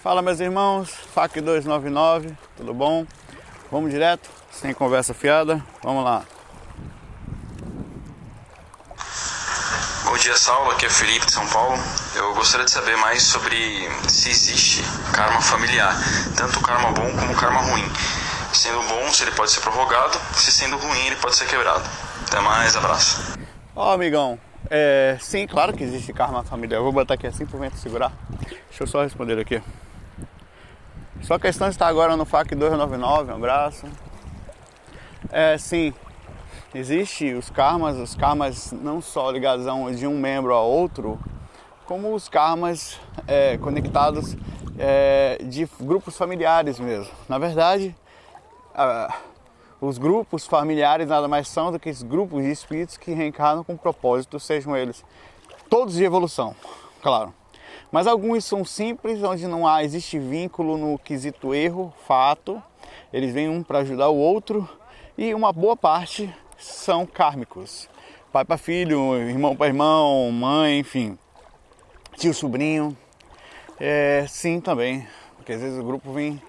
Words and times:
Fala 0.00 0.22
meus 0.22 0.40
irmãos, 0.40 0.88
FAC 1.12 1.42
299, 1.42 2.34
tudo 2.56 2.72
bom? 2.72 3.04
Vamos 3.70 3.90
direto, 3.90 4.30
sem 4.50 4.72
conversa 4.72 5.12
fiada, 5.12 5.62
vamos 5.82 6.02
lá. 6.02 6.24
Bom 10.04 10.16
dia 10.16 10.34
Saulo, 10.38 10.70
aqui 10.70 10.86
é 10.86 10.88
Felipe 10.88 11.26
de 11.26 11.32
São 11.32 11.46
Paulo. 11.48 11.76
Eu 12.16 12.34
gostaria 12.34 12.64
de 12.64 12.70
saber 12.70 12.96
mais 12.96 13.24
sobre 13.24 13.54
se 14.08 14.30
existe 14.30 14.82
karma 15.12 15.42
familiar, 15.42 15.94
tanto 16.34 16.62
karma 16.62 16.92
bom 16.92 17.14
como 17.18 17.36
karma 17.36 17.60
ruim. 17.60 17.84
Sendo 18.54 18.82
bom, 18.88 19.12
se 19.12 19.22
ele 19.24 19.32
pode 19.32 19.50
ser 19.50 19.60
prorrogado, 19.60 20.18
se 20.32 20.50
sendo 20.50 20.78
ruim, 20.78 21.08
ele 21.08 21.16
pode 21.16 21.36
ser 21.36 21.46
quebrado. 21.46 21.84
Até 22.26 22.40
mais, 22.40 22.74
abraço. 22.74 23.38
Ó 23.76 23.92
amigão, 23.92 24.40
é, 24.70 25.18
sim, 25.20 25.46
claro 25.46 25.74
que 25.74 25.84
existe 25.84 26.10
karma 26.14 26.42
familiar. 26.42 26.78
Eu 26.78 26.84
vou 26.84 26.92
botar 26.92 27.14
aqui 27.14 27.26
assim 27.26 27.44
por 27.44 27.60
vento 27.60 27.76
segurar. 27.76 28.12
Deixa 28.70 28.84
eu 28.84 28.86
só 28.86 29.02
responder 29.02 29.38
aqui. 29.38 29.62
Sua 31.22 31.38
questão 31.38 31.68
está 31.68 31.86
agora 31.86 32.16
no 32.16 32.24
FAC 32.24 32.54
299, 32.54 33.30
um 33.30 33.36
abraço. 33.36 33.86
É, 35.30 35.56
sim, 35.58 35.92
existe 36.74 37.34
os 37.34 37.50
karmas, 37.50 37.96
os 37.98 38.16
karmas 38.16 38.72
não 38.72 39.00
só 39.00 39.30
ligados 39.30 39.66
a 39.66 39.74
de 39.92 40.06
um 40.06 40.18
membro 40.18 40.54
a 40.54 40.62
outro, 40.62 41.20
como 41.86 42.14
os 42.14 42.28
karmas 42.28 42.98
é, 43.28 43.58
conectados 43.58 44.36
é, 44.78 45.38
de 45.44 45.68
grupos 45.80 46.16
familiares 46.16 46.80
mesmo. 46.80 47.12
Na 47.28 47.38
verdade, 47.38 47.94
os 49.80 49.98
grupos 49.98 50.46
familiares 50.46 51.08
nada 51.08 51.28
mais 51.28 51.48
são 51.48 51.70
do 51.70 51.78
que 51.78 51.90
os 51.90 52.02
grupos 52.02 52.42
de 52.42 52.50
espíritos 52.50 52.96
que 52.96 53.12
reencarnam 53.12 53.62
com 53.62 53.76
propósito, 53.76 54.40
sejam 54.40 54.76
eles 54.76 55.04
todos 55.68 55.94
de 55.94 56.02
evolução, 56.02 56.56
claro. 57.02 57.39
Mas 57.90 58.06
alguns 58.06 58.44
são 58.44 58.64
simples, 58.64 59.22
onde 59.22 59.46
não 59.46 59.66
há 59.66 59.82
existe 59.84 60.18
vínculo 60.18 60.76
no 60.76 60.98
quesito 60.98 61.54
erro, 61.54 61.92
fato. 62.06 62.62
Eles 63.12 63.32
vêm 63.32 63.48
um 63.48 63.62
para 63.62 63.80
ajudar 63.80 64.08
o 64.08 64.16
outro 64.16 64.68
e 65.16 65.34
uma 65.34 65.52
boa 65.52 65.76
parte 65.76 66.32
são 66.58 67.06
kármicos. 67.06 67.88
Pai 68.32 68.44
para 68.44 68.56
filho, 68.56 69.16
irmão 69.16 69.56
para 69.56 69.66
irmão, 69.66 70.30
mãe, 70.30 70.78
enfim, 70.78 71.18
tio 72.16 72.32
sobrinho. 72.32 72.96
É, 73.78 74.24
sim 74.28 74.60
também, 74.60 75.06
porque 75.36 75.52
às 75.52 75.60
vezes 75.60 75.78
o 75.78 75.82
grupo 75.82 76.12
vem 76.12 76.40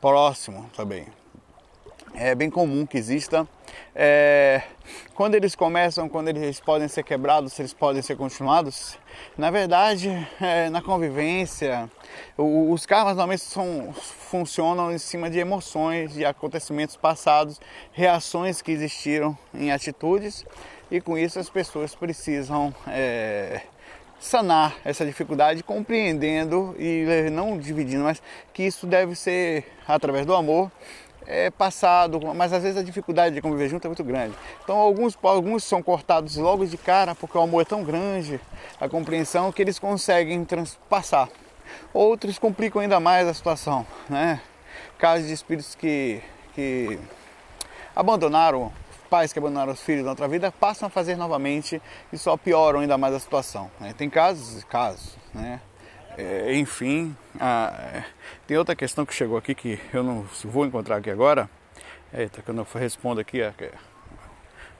próximo 0.00 0.70
também. 0.76 1.06
É 2.20 2.34
bem 2.34 2.50
comum 2.50 2.84
que 2.84 2.98
exista. 2.98 3.46
É, 3.94 4.60
quando 5.14 5.36
eles 5.36 5.54
começam, 5.54 6.08
quando 6.08 6.26
eles 6.26 6.58
podem 6.58 6.88
ser 6.88 7.04
quebrados, 7.04 7.52
se 7.52 7.62
eles 7.62 7.72
podem 7.72 8.02
ser 8.02 8.16
continuados, 8.16 8.98
na 9.36 9.52
verdade, 9.52 10.10
é, 10.40 10.68
na 10.68 10.82
convivência, 10.82 11.88
os 12.36 12.84
karmas 12.84 13.14
normalmente 13.14 13.42
são, 13.42 13.92
funcionam 13.92 14.90
em 14.90 14.98
cima 14.98 15.30
de 15.30 15.38
emoções, 15.38 16.12
de 16.12 16.24
acontecimentos 16.24 16.96
passados, 16.96 17.60
reações 17.92 18.60
que 18.60 18.72
existiram 18.72 19.38
em 19.54 19.70
atitudes, 19.70 20.44
e 20.90 21.00
com 21.00 21.16
isso 21.16 21.38
as 21.38 21.48
pessoas 21.48 21.94
precisam 21.94 22.74
é, 22.88 23.60
sanar 24.18 24.74
essa 24.84 25.06
dificuldade, 25.06 25.62
compreendendo 25.62 26.74
e 26.80 27.30
não 27.30 27.56
dividindo, 27.56 28.02
mas 28.02 28.20
que 28.52 28.64
isso 28.64 28.88
deve 28.88 29.14
ser 29.14 29.66
através 29.86 30.26
do 30.26 30.34
amor 30.34 30.68
é, 31.28 31.50
passado, 31.50 32.18
mas 32.34 32.54
às 32.54 32.62
vezes 32.62 32.78
a 32.78 32.82
dificuldade 32.82 33.34
de 33.34 33.42
conviver 33.42 33.68
junto 33.68 33.84
é 33.84 33.88
muito 33.88 34.02
grande. 34.02 34.34
Então 34.64 34.76
alguns, 34.76 35.16
alguns 35.22 35.62
são 35.62 35.82
cortados 35.82 36.36
logo 36.36 36.64
de 36.66 36.78
cara 36.78 37.14
porque 37.14 37.36
o 37.36 37.42
amor 37.42 37.60
é 37.60 37.64
tão 37.66 37.84
grande, 37.84 38.40
a 38.80 38.88
compreensão 38.88 39.52
que 39.52 39.60
eles 39.60 39.78
conseguem 39.78 40.42
transpassar. 40.46 41.28
Outros 41.92 42.38
complicam 42.38 42.80
ainda 42.80 42.98
mais 42.98 43.28
a 43.28 43.34
situação, 43.34 43.86
né? 44.08 44.40
Casos 44.96 45.26
de 45.26 45.34
espíritos 45.34 45.74
que, 45.74 46.22
que 46.54 46.98
abandonaram, 47.94 48.72
pais 49.10 49.30
que 49.30 49.38
abandonaram 49.38 49.74
os 49.74 49.82
filhos 49.82 50.04
na 50.04 50.10
outra 50.10 50.26
vida, 50.26 50.50
passam 50.50 50.86
a 50.86 50.90
fazer 50.90 51.16
novamente 51.16 51.80
e 52.10 52.16
só 52.16 52.38
pioram 52.38 52.80
ainda 52.80 52.96
mais 52.96 53.14
a 53.14 53.20
situação. 53.20 53.70
Né? 53.78 53.94
Tem 53.96 54.08
casos, 54.08 54.64
casos, 54.64 55.16
né? 55.34 55.60
É, 56.20 56.52
enfim, 56.56 57.16
ah, 57.38 58.02
tem 58.44 58.56
outra 58.56 58.74
questão 58.74 59.06
que 59.06 59.14
chegou 59.14 59.38
aqui 59.38 59.54
que 59.54 59.78
eu 59.94 60.02
não 60.02 60.26
vou 60.42 60.66
encontrar 60.66 60.96
aqui 60.96 61.08
agora. 61.08 61.48
Eita, 62.12 62.42
quando 62.42 62.58
eu 62.58 62.66
respondo 62.74 63.20
aqui, 63.20 63.38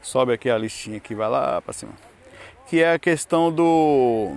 sobe 0.03 0.33
aqui 0.33 0.51
a 0.51 0.59
listinha 0.59 0.99
que 0.99 1.15
vai 1.15 1.29
lá 1.29 1.63
para 1.63 1.73
cima. 1.73 1.93
Que 2.67 2.83
é 2.83 2.93
a 2.93 2.99
questão 2.99 3.53
do 3.53 4.37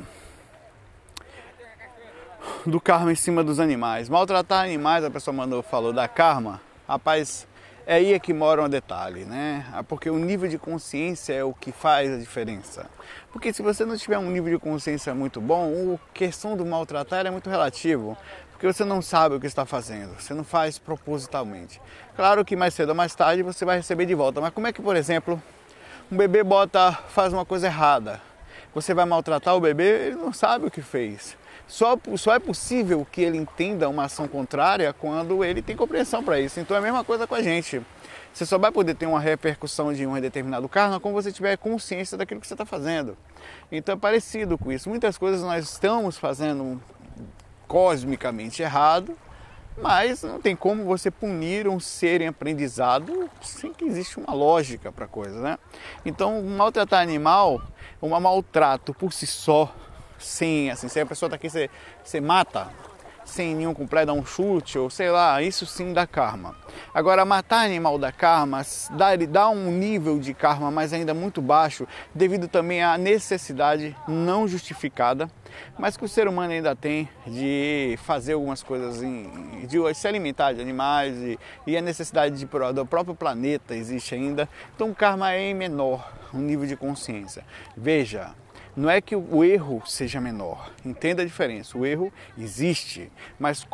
do 2.67 2.79
karma 2.79 3.11
em 3.11 3.15
cima 3.15 3.43
dos 3.43 3.59
animais. 3.59 4.07
Maltratar 4.07 4.63
animais, 4.63 5.03
a 5.03 5.09
pessoa 5.09 5.35
mandou 5.35 5.63
falou 5.63 5.91
da 5.91 6.07
karma. 6.07 6.61
Rapaz, 6.87 7.47
é 7.85 7.95
aí 7.95 8.13
é 8.13 8.19
que 8.19 8.33
mora 8.33 8.61
um 8.61 8.69
detalhe, 8.69 9.25
né? 9.25 9.65
Ah, 9.73 9.83
porque 9.83 10.09
o 10.09 10.17
nível 10.17 10.49
de 10.49 10.57
consciência 10.57 11.33
é 11.33 11.43
o 11.43 11.53
que 11.53 11.71
faz 11.71 12.11
a 12.11 12.17
diferença. 12.17 12.85
Porque 13.31 13.51
se 13.51 13.61
você 13.61 13.85
não 13.85 13.97
tiver 13.97 14.17
um 14.17 14.29
nível 14.29 14.53
de 14.53 14.59
consciência 14.59 15.13
muito 15.15 15.41
bom, 15.41 15.95
a 15.95 16.13
questão 16.13 16.55
do 16.55 16.65
maltratar 16.65 17.25
é 17.25 17.31
muito 17.31 17.49
relativo. 17.49 18.17
Porque 18.51 18.71
você 18.71 18.85
não 18.85 19.01
sabe 19.01 19.35
o 19.35 19.39
que 19.39 19.47
está 19.47 19.65
fazendo, 19.65 20.13
você 20.19 20.35
não 20.35 20.43
faz 20.43 20.77
propositalmente. 20.77 21.81
Claro 22.15 22.45
que 22.45 22.55
mais 22.55 22.75
cedo 22.75 22.89
ou 22.89 22.95
mais 22.95 23.15
tarde 23.15 23.41
você 23.41 23.65
vai 23.65 23.77
receber 23.77 24.05
de 24.05 24.13
volta, 24.13 24.39
mas 24.39 24.53
como 24.53 24.67
é 24.67 24.71
que, 24.71 24.79
por 24.79 24.95
exemplo, 24.95 25.41
um 26.11 26.15
bebê 26.15 26.43
bota, 26.43 26.91
faz 26.91 27.33
uma 27.33 27.43
coisa 27.43 27.65
errada? 27.65 28.21
Você 28.75 28.93
vai 28.93 29.05
maltratar 29.05 29.55
o 29.55 29.59
bebê, 29.59 30.07
ele 30.07 30.15
não 30.15 30.31
sabe 30.31 30.67
o 30.67 30.71
que 30.71 30.83
fez. 30.83 31.35
Só, 31.71 31.97
só 32.17 32.35
é 32.35 32.39
possível 32.39 33.07
que 33.09 33.21
ele 33.21 33.37
entenda 33.37 33.87
uma 33.87 34.03
ação 34.03 34.27
contrária 34.27 34.91
quando 34.91 35.41
ele 35.41 35.61
tem 35.61 35.73
compreensão 35.73 36.21
para 36.21 36.37
isso. 36.37 36.59
Então 36.59 36.75
é 36.75 36.79
a 36.81 36.83
mesma 36.83 37.01
coisa 37.01 37.25
com 37.25 37.33
a 37.33 37.41
gente. 37.41 37.81
Você 38.33 38.45
só 38.45 38.57
vai 38.57 38.73
poder 38.73 38.93
ter 38.93 39.05
uma 39.05 39.21
repercussão 39.21 39.93
de 39.93 40.05
um 40.05 40.19
determinado 40.19 40.67
karma 40.67 40.99
quando 40.99 41.13
você 41.13 41.31
tiver 41.31 41.55
consciência 41.55 42.17
daquilo 42.17 42.41
que 42.41 42.47
você 42.47 42.55
está 42.55 42.65
fazendo. 42.65 43.17
Então 43.71 43.95
é 43.95 43.97
parecido 43.97 44.57
com 44.57 44.69
isso. 44.69 44.89
Muitas 44.89 45.17
coisas 45.17 45.43
nós 45.43 45.63
estamos 45.63 46.17
fazendo 46.17 46.77
cosmicamente 47.69 48.61
errado, 48.61 49.17
mas 49.81 50.23
não 50.23 50.41
tem 50.41 50.57
como 50.57 50.83
você 50.83 51.09
punir 51.09 51.69
um 51.69 51.79
ser 51.79 52.19
em 52.19 52.27
aprendizado 52.27 53.29
sem 53.41 53.73
que 53.73 53.85
existe 53.85 54.19
uma 54.19 54.33
lógica 54.33 54.91
para 54.91 55.05
a 55.05 55.07
coisa, 55.07 55.39
né? 55.39 55.57
Então, 56.05 56.43
maltratar 56.43 57.01
animal, 57.01 57.61
um 58.01 58.09
maltrato 58.19 58.93
por 58.93 59.13
si 59.13 59.25
só, 59.25 59.73
Sim, 60.21 60.69
assim, 60.69 60.87
se 60.87 60.99
a 60.99 61.05
pessoa 61.05 61.27
está 61.27 61.35
aqui, 61.35 61.49
você, 61.49 61.69
você 62.03 62.21
mata 62.21 62.69
sem 63.25 63.55
nenhum 63.55 63.73
completo, 63.73 64.07
dá 64.07 64.13
um 64.13 64.25
chute, 64.25 64.77
ou 64.77 64.89
sei 64.89 65.09
lá, 65.09 65.41
isso 65.41 65.65
sim 65.65 65.93
dá 65.93 66.05
karma. 66.05 66.55
Agora, 66.93 67.23
matar 67.23 67.63
animal 67.65 67.97
da 67.97 68.11
karma 68.11 68.61
dá, 68.91 69.15
dá 69.15 69.49
um 69.49 69.71
nível 69.71 70.19
de 70.19 70.33
karma, 70.33 70.69
mas 70.69 70.91
ainda 70.91 71.13
muito 71.13 71.41
baixo, 71.41 71.87
devido 72.13 72.47
também 72.47 72.83
à 72.83 72.97
necessidade 72.97 73.95
não 74.07 74.47
justificada, 74.47 75.29
mas 75.77 75.95
que 75.95 76.05
o 76.05 76.09
ser 76.09 76.27
humano 76.27 76.51
ainda 76.51 76.75
tem 76.75 77.07
de 77.25 77.97
fazer 78.03 78.33
algumas 78.33 78.63
coisas, 78.63 79.01
em, 79.01 79.65
de 79.65 79.77
se 79.93 80.07
alimentar 80.07 80.53
de 80.53 80.61
animais, 80.61 81.15
e, 81.17 81.39
e 81.67 81.77
a 81.77 81.81
necessidade 81.81 82.37
de, 82.37 82.45
do 82.45 82.85
próprio 82.85 83.15
planeta 83.15 83.75
existe 83.75 84.15
ainda. 84.15 84.47
Então, 84.75 84.89
o 84.89 84.95
karma 84.95 85.31
é 85.31 85.53
menor, 85.53 86.11
um 86.33 86.39
nível 86.39 86.65
de 86.65 86.75
consciência. 86.75 87.45
Veja, 87.75 88.31
não 88.75 88.89
é 88.89 89.01
que 89.01 89.15
o 89.15 89.43
erro 89.43 89.81
seja 89.85 90.21
menor, 90.21 90.71
entenda 90.85 91.21
a 91.21 91.25
diferença. 91.25 91.77
O 91.77 91.85
erro 91.85 92.11
existe, 92.37 93.11
mas 93.39 93.67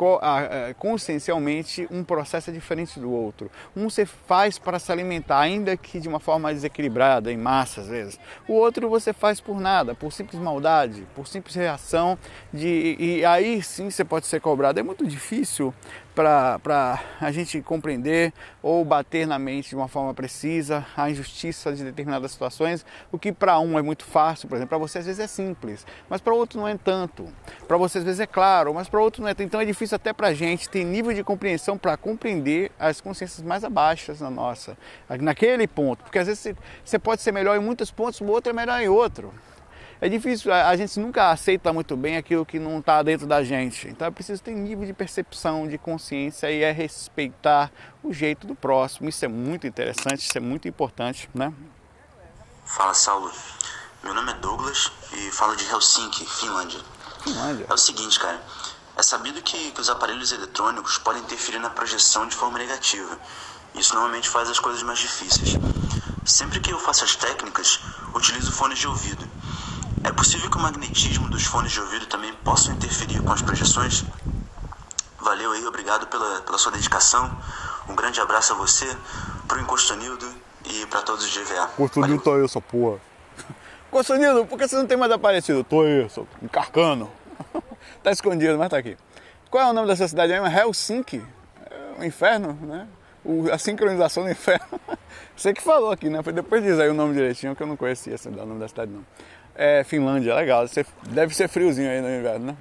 consciencialmente 0.78 1.86
um 1.90 2.02
processo 2.02 2.50
é 2.50 2.52
diferente 2.52 2.98
do 2.98 3.10
outro. 3.10 3.50
Um 3.76 3.88
você 3.88 4.04
faz 4.04 4.58
para 4.58 4.78
se 4.78 4.90
alimentar, 4.90 5.40
ainda 5.40 5.76
que 5.76 6.00
de 6.00 6.08
uma 6.08 6.20
forma 6.20 6.52
desequilibrada, 6.52 7.32
em 7.32 7.36
massa 7.36 7.80
às 7.80 7.88
vezes. 7.88 8.18
O 8.46 8.54
outro 8.54 8.88
você 8.88 9.12
faz 9.12 9.40
por 9.40 9.60
nada, 9.60 9.94
por 9.94 10.12
simples 10.12 10.40
maldade, 10.40 11.06
por 11.14 11.26
simples 11.26 11.54
reação. 11.54 12.18
De, 12.52 12.96
e 12.98 13.24
aí 13.24 13.62
sim 13.62 13.90
você 13.90 14.04
pode 14.04 14.26
ser 14.26 14.40
cobrado. 14.40 14.80
É 14.80 14.82
muito 14.82 15.06
difícil 15.06 15.72
para 16.18 17.00
a 17.20 17.30
gente 17.30 17.62
compreender 17.62 18.32
ou 18.60 18.84
bater 18.84 19.24
na 19.24 19.38
mente 19.38 19.68
de 19.68 19.76
uma 19.76 19.86
forma 19.86 20.12
precisa 20.12 20.84
a 20.96 21.08
injustiça 21.08 21.72
de 21.72 21.84
determinadas 21.84 22.32
situações, 22.32 22.84
o 23.12 23.18
que 23.18 23.30
para 23.30 23.60
um 23.60 23.78
é 23.78 23.82
muito 23.82 24.04
fácil, 24.04 24.48
por 24.48 24.56
exemplo, 24.56 24.70
para 24.70 24.78
você 24.78 24.98
às 24.98 25.06
vezes 25.06 25.20
é 25.20 25.28
simples, 25.28 25.86
mas 26.10 26.20
para 26.20 26.34
outro 26.34 26.58
não 26.58 26.66
é 26.66 26.76
tanto. 26.76 27.28
Para 27.68 27.76
você 27.76 27.98
às 27.98 28.04
vezes 28.04 28.18
é 28.18 28.26
claro, 28.26 28.74
mas 28.74 28.88
para 28.88 29.00
outro 29.00 29.22
não 29.22 29.28
é 29.28 29.34
tanto. 29.34 29.46
Então 29.46 29.60
é 29.60 29.64
difícil 29.64 29.94
até 29.94 30.12
para 30.12 30.26
a 30.26 30.34
gente 30.34 30.68
ter 30.68 30.82
nível 30.82 31.14
de 31.14 31.22
compreensão 31.22 31.78
para 31.78 31.96
compreender 31.96 32.72
as 32.80 33.00
consciências 33.00 33.46
mais 33.46 33.62
abaixas 33.62 34.20
na 34.20 34.28
nossa, 34.28 34.76
naquele 35.20 35.68
ponto, 35.68 36.02
porque 36.02 36.18
às 36.18 36.26
vezes 36.26 36.52
você 36.84 36.98
pode 36.98 37.22
ser 37.22 37.30
melhor 37.30 37.56
em 37.56 37.60
muitos 37.60 37.92
pontos, 37.92 38.20
o 38.20 38.26
outro 38.26 38.50
é 38.50 38.52
melhor 38.52 38.80
em 38.80 38.88
outro. 38.88 39.32
É 40.00 40.08
difícil, 40.08 40.52
a 40.52 40.76
gente 40.76 41.00
nunca 41.00 41.30
aceita 41.30 41.72
muito 41.72 41.96
bem 41.96 42.16
aquilo 42.16 42.46
que 42.46 42.60
não 42.60 42.78
está 42.78 43.02
dentro 43.02 43.26
da 43.26 43.42
gente. 43.42 43.88
Então 43.88 44.06
é 44.06 44.10
preciso 44.10 44.40
ter 44.40 44.52
nível 44.52 44.86
de 44.86 44.92
percepção, 44.92 45.66
de 45.66 45.76
consciência 45.76 46.50
e 46.50 46.62
é 46.62 46.70
respeitar 46.70 47.72
o 48.02 48.12
jeito 48.12 48.46
do 48.46 48.54
próximo. 48.54 49.08
Isso 49.08 49.24
é 49.24 49.28
muito 49.28 49.66
interessante, 49.66 50.20
isso 50.20 50.38
é 50.38 50.40
muito 50.40 50.68
importante, 50.68 51.28
né? 51.34 51.52
Fala, 52.64 52.94
Saulo. 52.94 53.32
Meu 54.04 54.14
nome 54.14 54.30
é 54.30 54.34
Douglas 54.36 54.92
e 55.12 55.32
falo 55.32 55.56
de 55.56 55.64
Helsinki, 55.64 56.24
Finlândia. 56.24 56.80
Finlândia. 57.24 57.66
É 57.68 57.74
o 57.74 57.76
seguinte, 57.76 58.20
cara. 58.20 58.40
É 58.96 59.02
sabido 59.02 59.42
que, 59.42 59.72
que 59.72 59.80
os 59.80 59.90
aparelhos 59.90 60.30
eletrônicos 60.30 60.98
podem 60.98 61.22
interferir 61.22 61.58
na 61.58 61.70
projeção 61.70 62.26
de 62.28 62.36
forma 62.36 62.58
negativa. 62.58 63.18
Isso 63.74 63.94
normalmente 63.94 64.28
faz 64.28 64.48
as 64.48 64.60
coisas 64.60 64.82
mais 64.84 65.00
difíceis. 65.00 65.56
Sempre 66.24 66.60
que 66.60 66.72
eu 66.72 66.78
faço 66.78 67.04
as 67.04 67.16
técnicas, 67.16 67.80
utilizo 68.14 68.52
fones 68.52 68.78
de 68.78 68.86
ouvido. 68.86 69.28
É 70.04 70.12
possível 70.12 70.50
que 70.50 70.56
o 70.56 70.60
magnetismo 70.60 71.28
dos 71.28 71.44
fones 71.44 71.72
de 71.72 71.80
ouvido 71.80 72.06
também 72.06 72.32
possa 72.44 72.70
interferir 72.70 73.22
com 73.22 73.32
as 73.32 73.42
projeções? 73.42 74.04
Valeu 75.20 75.52
aí, 75.52 75.66
obrigado 75.66 76.06
pela, 76.06 76.40
pela 76.42 76.58
sua 76.58 76.72
dedicação. 76.72 77.30
Um 77.88 77.94
grande 77.94 78.20
abraço 78.20 78.52
a 78.52 78.56
você, 78.56 78.86
pro 79.46 79.60
Encostanildo 79.60 80.26
e 80.64 80.86
para 80.86 81.02
todos 81.02 81.24
os 81.24 81.36
GVA. 81.36 81.70
Encostanildo 81.74 82.22
tô 82.22 82.36
eu, 82.36 82.48
sua 82.48 82.62
porra. 82.62 82.98
Encostanildo, 83.88 84.46
por 84.46 84.58
que 84.58 84.68
você 84.68 84.76
não 84.76 84.86
tem 84.86 84.96
mais 84.96 85.10
aparecido? 85.10 85.64
Tô 85.64 85.82
sou 86.08 86.26
encarcando. 86.42 87.10
tá 88.02 88.10
escondido, 88.10 88.58
mas 88.58 88.68
tá 88.68 88.78
aqui. 88.78 88.96
Qual 89.50 89.64
é 89.64 89.70
o 89.70 89.72
nome 89.72 89.88
dessa 89.88 90.06
cidade 90.06 90.32
mesmo? 90.32 90.46
Helsinki? 90.46 91.24
É 91.70 92.00
o 92.00 92.04
inferno, 92.04 92.58
né? 92.62 92.86
O, 93.24 93.50
a 93.50 93.58
sincronização 93.58 94.24
do 94.24 94.30
inferno. 94.30 94.66
Você 95.34 95.52
que 95.52 95.62
falou 95.62 95.90
aqui, 95.90 96.10
né? 96.10 96.22
Foi 96.22 96.32
depois 96.32 96.62
disso 96.62 96.80
aí 96.80 96.88
o 96.88 96.94
nome 96.94 97.14
direitinho, 97.14 97.56
que 97.56 97.62
eu 97.62 97.66
não 97.66 97.76
conhecia 97.76 98.16
o 98.26 98.30
nome 98.30 98.60
da 98.60 98.68
cidade 98.68 98.92
não. 98.92 99.04
É 99.60 99.82
Finlândia, 99.82 100.36
legal. 100.36 100.64
Deve 101.10 101.34
ser 101.34 101.48
friozinho 101.48 101.90
aí 101.90 102.00
no 102.00 102.08
inverno, 102.08 102.46
né? 102.46 102.56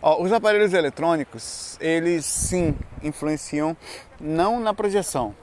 Ó, 0.00 0.22
os 0.22 0.32
aparelhos 0.32 0.72
eletrônicos, 0.72 1.76
eles 1.80 2.24
sim 2.24 2.76
influenciam 3.02 3.76
não 4.20 4.60
na 4.60 4.72
projeção, 4.72 5.34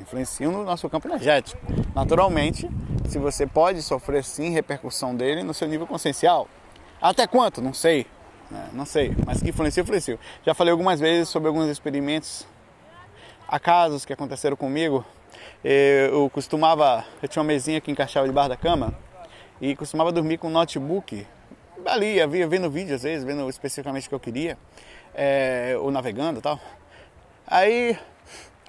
influenciam 0.00 0.50
no 0.50 0.64
nosso 0.64 0.90
campo 0.90 1.06
energético. 1.06 1.56
Naturalmente, 1.94 2.68
se 3.08 3.16
você 3.20 3.46
pode 3.46 3.80
sofrer 3.80 4.24
sim 4.24 4.50
repercussão 4.50 5.14
dele 5.14 5.44
no 5.44 5.54
seu 5.54 5.68
nível 5.68 5.86
consciencial. 5.86 6.48
Até 7.00 7.28
quanto? 7.28 7.62
Não 7.62 7.72
sei. 7.72 8.08
Né? 8.50 8.70
Não 8.72 8.84
sei. 8.84 9.14
Mas 9.24 9.40
que 9.40 9.50
influencia, 9.50 9.84
influenciou. 9.84 10.18
Já 10.44 10.52
falei 10.52 10.72
algumas 10.72 10.98
vezes 10.98 11.28
sobre 11.28 11.46
alguns 11.46 11.68
experimentos, 11.68 12.44
acasos 13.46 14.04
que 14.04 14.12
aconteceram 14.12 14.56
comigo. 14.56 15.04
Eu 15.62 16.28
costumava, 16.30 17.04
eu 17.22 17.28
tinha 17.28 17.40
uma 17.40 17.46
mesinha 17.46 17.80
que 17.80 17.92
encaixava 17.92 18.26
debaixo 18.26 18.48
da 18.48 18.56
cama 18.56 18.92
e 19.60 19.76
costumava 19.76 20.10
dormir 20.10 20.38
com 20.38 20.48
um 20.48 20.50
notebook 20.50 21.26
ali, 21.86 22.20
havia 22.20 22.46
vendo 22.46 22.70
vídeo 22.70 22.94
às 22.94 23.02
vezes, 23.02 23.24
vendo 23.24 23.48
especificamente 23.48 24.06
o 24.06 24.08
que 24.08 24.14
eu 24.14 24.20
queria, 24.20 24.56
é, 25.14 25.74
ou 25.78 25.90
navegando 25.90 26.38
e 26.38 26.42
tal. 26.42 26.58
Aí 27.46 27.98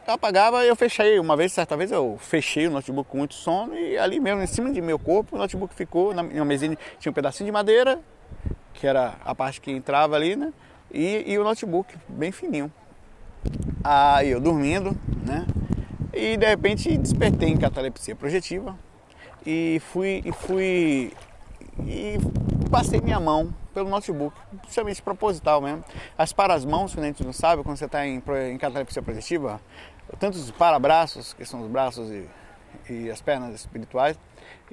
eu 0.08 0.14
apagava 0.14 0.66
e 0.66 0.68
eu 0.68 0.76
fechei. 0.76 1.20
Uma 1.20 1.38
vez, 1.38 1.54
certa 1.54 1.78
vez, 1.78 1.92
eu 1.92 2.18
fechei 2.20 2.68
o 2.68 2.72
notebook 2.72 3.10
com 3.10 3.20
muito 3.20 3.36
sono 3.36 3.76
e 3.76 3.98
ali 3.98 4.20
mesmo, 4.20 4.42
em 4.42 4.48
cima 4.48 4.72
de 4.72 4.82
meu 4.82 4.98
corpo, 4.98 5.36
o 5.36 5.40
notebook 5.40 5.74
ficou 5.74 6.14
na 6.14 6.24
minha 6.24 6.44
mesinha, 6.44 6.78
tinha 7.00 7.12
um 7.12 7.14
pedacinho 7.14 7.46
de 7.46 7.52
madeira 7.52 8.00
que 8.74 8.88
era 8.88 9.16
a 9.24 9.36
parte 9.36 9.62
que 9.62 9.72
entrava 9.72 10.16
ali, 10.16 10.36
né? 10.36 10.52
E, 10.92 11.24
e 11.28 11.38
o 11.38 11.44
notebook 11.44 11.94
bem 12.08 12.32
fininho. 12.32 12.72
Aí 13.84 14.32
eu 14.32 14.40
dormindo, 14.40 14.98
né? 15.26 15.46
E 16.14 16.36
de 16.36 16.46
repente 16.48 16.98
despertei 16.98 17.50
em 17.50 17.58
catalepsia 17.58 18.16
projetiva 18.16 18.76
e 19.46 19.82
fui 19.92 20.22
e 20.26 20.32
fui 20.32 21.14
e 21.86 22.18
passei 22.70 23.02
minha 23.02 23.20
mão 23.20 23.54
pelo 23.74 23.90
notebook, 23.90 24.36
principalmente 24.62 25.02
proposital 25.02 25.62
mesmo. 25.62 25.84
As 26.18 26.34
para-as-mãos, 26.34 26.94
quando 26.94 27.06
a 27.06 27.08
gente 27.08 27.24
não 27.24 27.34
sabe, 27.34 27.64
quando 27.64 27.78
você 27.78 27.86
está 27.86 28.06
em, 28.06 28.22
em 28.52 28.58
catalepsia 28.58 29.02
projetiva, 29.02 29.62
tanto 30.20 30.38
os 30.38 30.52
para-braços, 30.52 31.34
que 31.34 31.46
são 31.46 31.62
os 31.62 31.68
braços 31.68 32.10
e, 32.10 32.28
e 32.90 33.10
as 33.10 33.22
pernas 33.22 33.54
espirituais, 33.56 34.20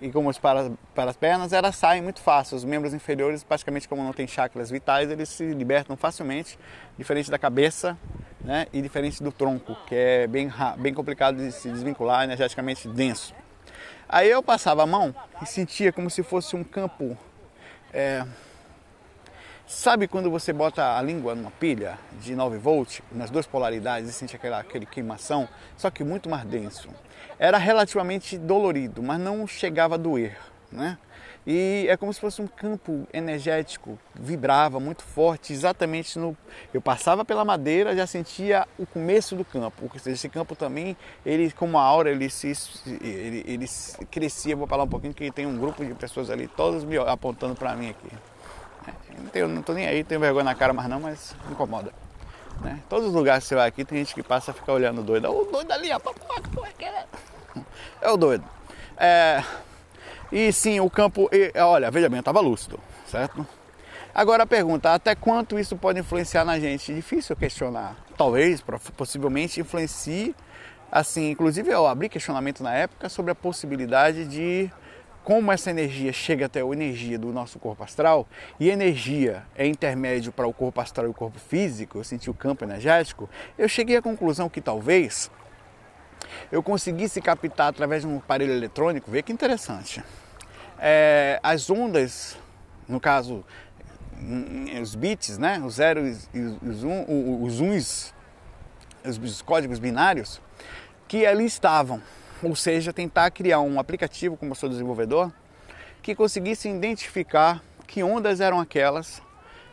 e 0.00 0.10
como 0.10 0.28
os 0.28 0.38
para, 0.38 0.70
para 0.94 1.10
as 1.10 1.16
pernas, 1.16 1.52
elas 1.52 1.76
saem 1.76 2.02
muito 2.02 2.20
fácil. 2.20 2.56
Os 2.56 2.64
membros 2.64 2.94
inferiores, 2.94 3.42
praticamente 3.42 3.88
como 3.88 4.02
não 4.02 4.12
tem 4.12 4.26
chakras 4.26 4.70
vitais, 4.70 5.10
eles 5.10 5.28
se 5.28 5.44
libertam 5.52 5.96
facilmente, 5.96 6.58
diferente 6.96 7.30
da 7.30 7.38
cabeça 7.38 7.98
né, 8.40 8.66
e 8.72 8.80
diferente 8.80 9.22
do 9.22 9.32
tronco, 9.32 9.76
que 9.86 9.94
é 9.94 10.26
bem, 10.26 10.50
bem 10.78 10.94
complicado 10.94 11.36
de 11.36 11.52
se 11.52 11.70
desvincular, 11.70 12.24
energeticamente 12.24 12.88
denso. 12.88 13.34
Aí 14.08 14.30
eu 14.30 14.42
passava 14.42 14.82
a 14.82 14.86
mão 14.86 15.14
e 15.42 15.46
sentia 15.46 15.92
como 15.92 16.08
se 16.08 16.22
fosse 16.22 16.56
um 16.56 16.64
campo. 16.64 17.16
É... 17.92 18.24
Sabe 19.66 20.08
quando 20.08 20.30
você 20.30 20.50
bota 20.50 20.96
a 20.96 21.02
língua 21.02 21.34
numa 21.34 21.50
pilha 21.50 21.98
de 22.22 22.34
9 22.34 22.56
volts, 22.56 23.02
nas 23.12 23.28
duas 23.28 23.46
polaridades, 23.46 24.08
e 24.08 24.12
sente 24.14 24.34
aquela, 24.34 24.58
aquele 24.58 24.86
queimação, 24.86 25.46
só 25.76 25.90
que 25.90 26.02
muito 26.02 26.26
mais 26.26 26.44
denso? 26.46 26.88
Era 27.38 27.58
relativamente 27.58 28.38
dolorido, 28.38 29.02
mas 29.02 29.20
não 29.20 29.46
chegava 29.46 29.96
a 29.96 29.98
doer, 29.98 30.38
né? 30.72 30.96
E 31.50 31.86
é 31.88 31.96
como 31.96 32.12
se 32.12 32.20
fosse 32.20 32.42
um 32.42 32.46
campo 32.46 33.08
energético, 33.10 33.98
vibrava 34.14 34.78
muito 34.78 35.02
forte, 35.02 35.50
exatamente 35.50 36.18
no. 36.18 36.36
Eu 36.74 36.82
passava 36.82 37.24
pela 37.24 37.42
madeira, 37.42 37.96
já 37.96 38.06
sentia 38.06 38.68
o 38.78 38.84
começo 38.84 39.34
do 39.34 39.46
campo. 39.46 39.90
Esse 40.04 40.28
campo 40.28 40.54
também, 40.54 40.94
ele, 41.24 41.50
como 41.52 41.78
a 41.78 41.82
aura, 41.82 42.10
ele 42.10 42.28
se 42.28 42.52
ele, 43.00 43.42
ele 43.46 43.66
crescia. 44.10 44.54
Vou 44.54 44.66
falar 44.66 44.84
um 44.84 44.88
pouquinho 44.88 45.14
que 45.14 45.30
tem 45.30 45.46
um 45.46 45.56
grupo 45.56 45.82
de 45.82 45.94
pessoas 45.94 46.28
ali, 46.28 46.46
todas 46.48 46.84
me 46.84 46.98
apontando 46.98 47.54
para 47.54 47.74
mim 47.74 47.88
aqui. 47.88 48.10
É, 49.32 49.40
eu 49.40 49.48
não 49.48 49.62
tô 49.62 49.72
nem 49.72 49.86
aí, 49.86 50.04
tenho 50.04 50.20
vergonha 50.20 50.44
na 50.44 50.54
cara, 50.54 50.74
mas 50.74 50.86
não, 50.86 51.00
mas 51.00 51.34
incomoda. 51.50 51.94
Né? 52.60 52.78
Todos 52.90 53.06
os 53.08 53.14
lugares 53.14 53.44
que 53.44 53.48
você 53.48 53.54
vai 53.54 53.68
aqui, 53.68 53.86
tem 53.86 53.96
gente 53.96 54.14
que 54.14 54.22
passa 54.22 54.50
a 54.50 54.54
ficar 54.54 54.74
olhando 54.74 55.02
doido. 55.02 55.30
O 55.30 55.50
doido 55.50 55.72
ali, 55.72 55.88
ó, 55.92 55.98
é 58.02 58.10
o 58.10 58.18
doido. 58.18 58.44
É, 58.98 59.42
e 60.30 60.52
sim, 60.52 60.80
o 60.80 60.90
campo, 60.90 61.30
olha, 61.56 61.90
veja 61.90 62.08
bem, 62.08 62.18
eu 62.18 62.20
estava 62.20 62.40
lúcido, 62.40 62.78
certo? 63.06 63.46
Agora 64.14 64.42
a 64.42 64.46
pergunta, 64.46 64.92
até 64.92 65.14
quanto 65.14 65.58
isso 65.58 65.76
pode 65.76 66.00
influenciar 66.00 66.44
na 66.44 66.58
gente? 66.58 66.92
Difícil 66.94 67.36
questionar. 67.36 67.96
Talvez, 68.16 68.62
possivelmente, 68.96 69.60
influencie, 69.60 70.34
assim, 70.90 71.30
inclusive 71.30 71.70
eu 71.70 71.86
abri 71.86 72.08
questionamento 72.08 72.62
na 72.62 72.74
época 72.74 73.08
sobre 73.08 73.30
a 73.30 73.34
possibilidade 73.34 74.24
de 74.24 74.70
como 75.22 75.52
essa 75.52 75.70
energia 75.70 76.10
chega 76.10 76.46
até 76.46 76.62
a 76.62 76.66
energia 76.66 77.18
do 77.18 77.30
nosso 77.32 77.58
corpo 77.58 77.84
astral 77.84 78.26
e 78.58 78.70
energia 78.70 79.42
é 79.54 79.66
intermédio 79.66 80.32
para 80.32 80.46
o 80.46 80.54
corpo 80.54 80.80
astral 80.80 81.06
e 81.06 81.10
o 81.10 81.14
corpo 81.14 81.38
físico, 81.38 81.98
eu 81.98 82.04
senti 82.04 82.30
o 82.30 82.34
campo 82.34 82.64
energético, 82.64 83.28
eu 83.58 83.68
cheguei 83.68 83.98
à 83.98 84.02
conclusão 84.02 84.48
que 84.48 84.60
talvez 84.60 85.30
eu 86.50 86.62
conseguisse 86.62 87.20
captar 87.20 87.68
através 87.68 88.02
de 88.02 88.08
um 88.08 88.18
aparelho 88.18 88.52
eletrônico, 88.52 89.10
vê 89.10 89.22
que 89.22 89.32
interessante, 89.32 90.02
é, 90.78 91.40
as 91.42 91.68
ondas, 91.70 92.36
no 92.88 93.00
caso, 93.00 93.44
os 94.80 94.94
bits, 94.94 95.38
né, 95.38 95.60
os 95.64 95.74
zeros 95.74 96.28
e 96.34 96.40
os, 96.40 96.84
um, 96.84 97.42
os 97.42 97.60
uns, 97.60 98.14
os 99.04 99.42
códigos 99.42 99.78
binários, 99.78 100.40
que 101.06 101.26
ali 101.26 101.44
estavam. 101.44 102.02
Ou 102.42 102.54
seja, 102.54 102.92
tentar 102.92 103.30
criar 103.30 103.60
um 103.60 103.80
aplicativo, 103.80 104.36
como 104.36 104.52
eu 104.52 104.54
sou 104.54 104.68
desenvolvedor, 104.68 105.32
que 106.02 106.14
conseguisse 106.14 106.68
identificar 106.68 107.62
que 107.86 108.02
ondas 108.02 108.40
eram 108.40 108.60
aquelas 108.60 109.20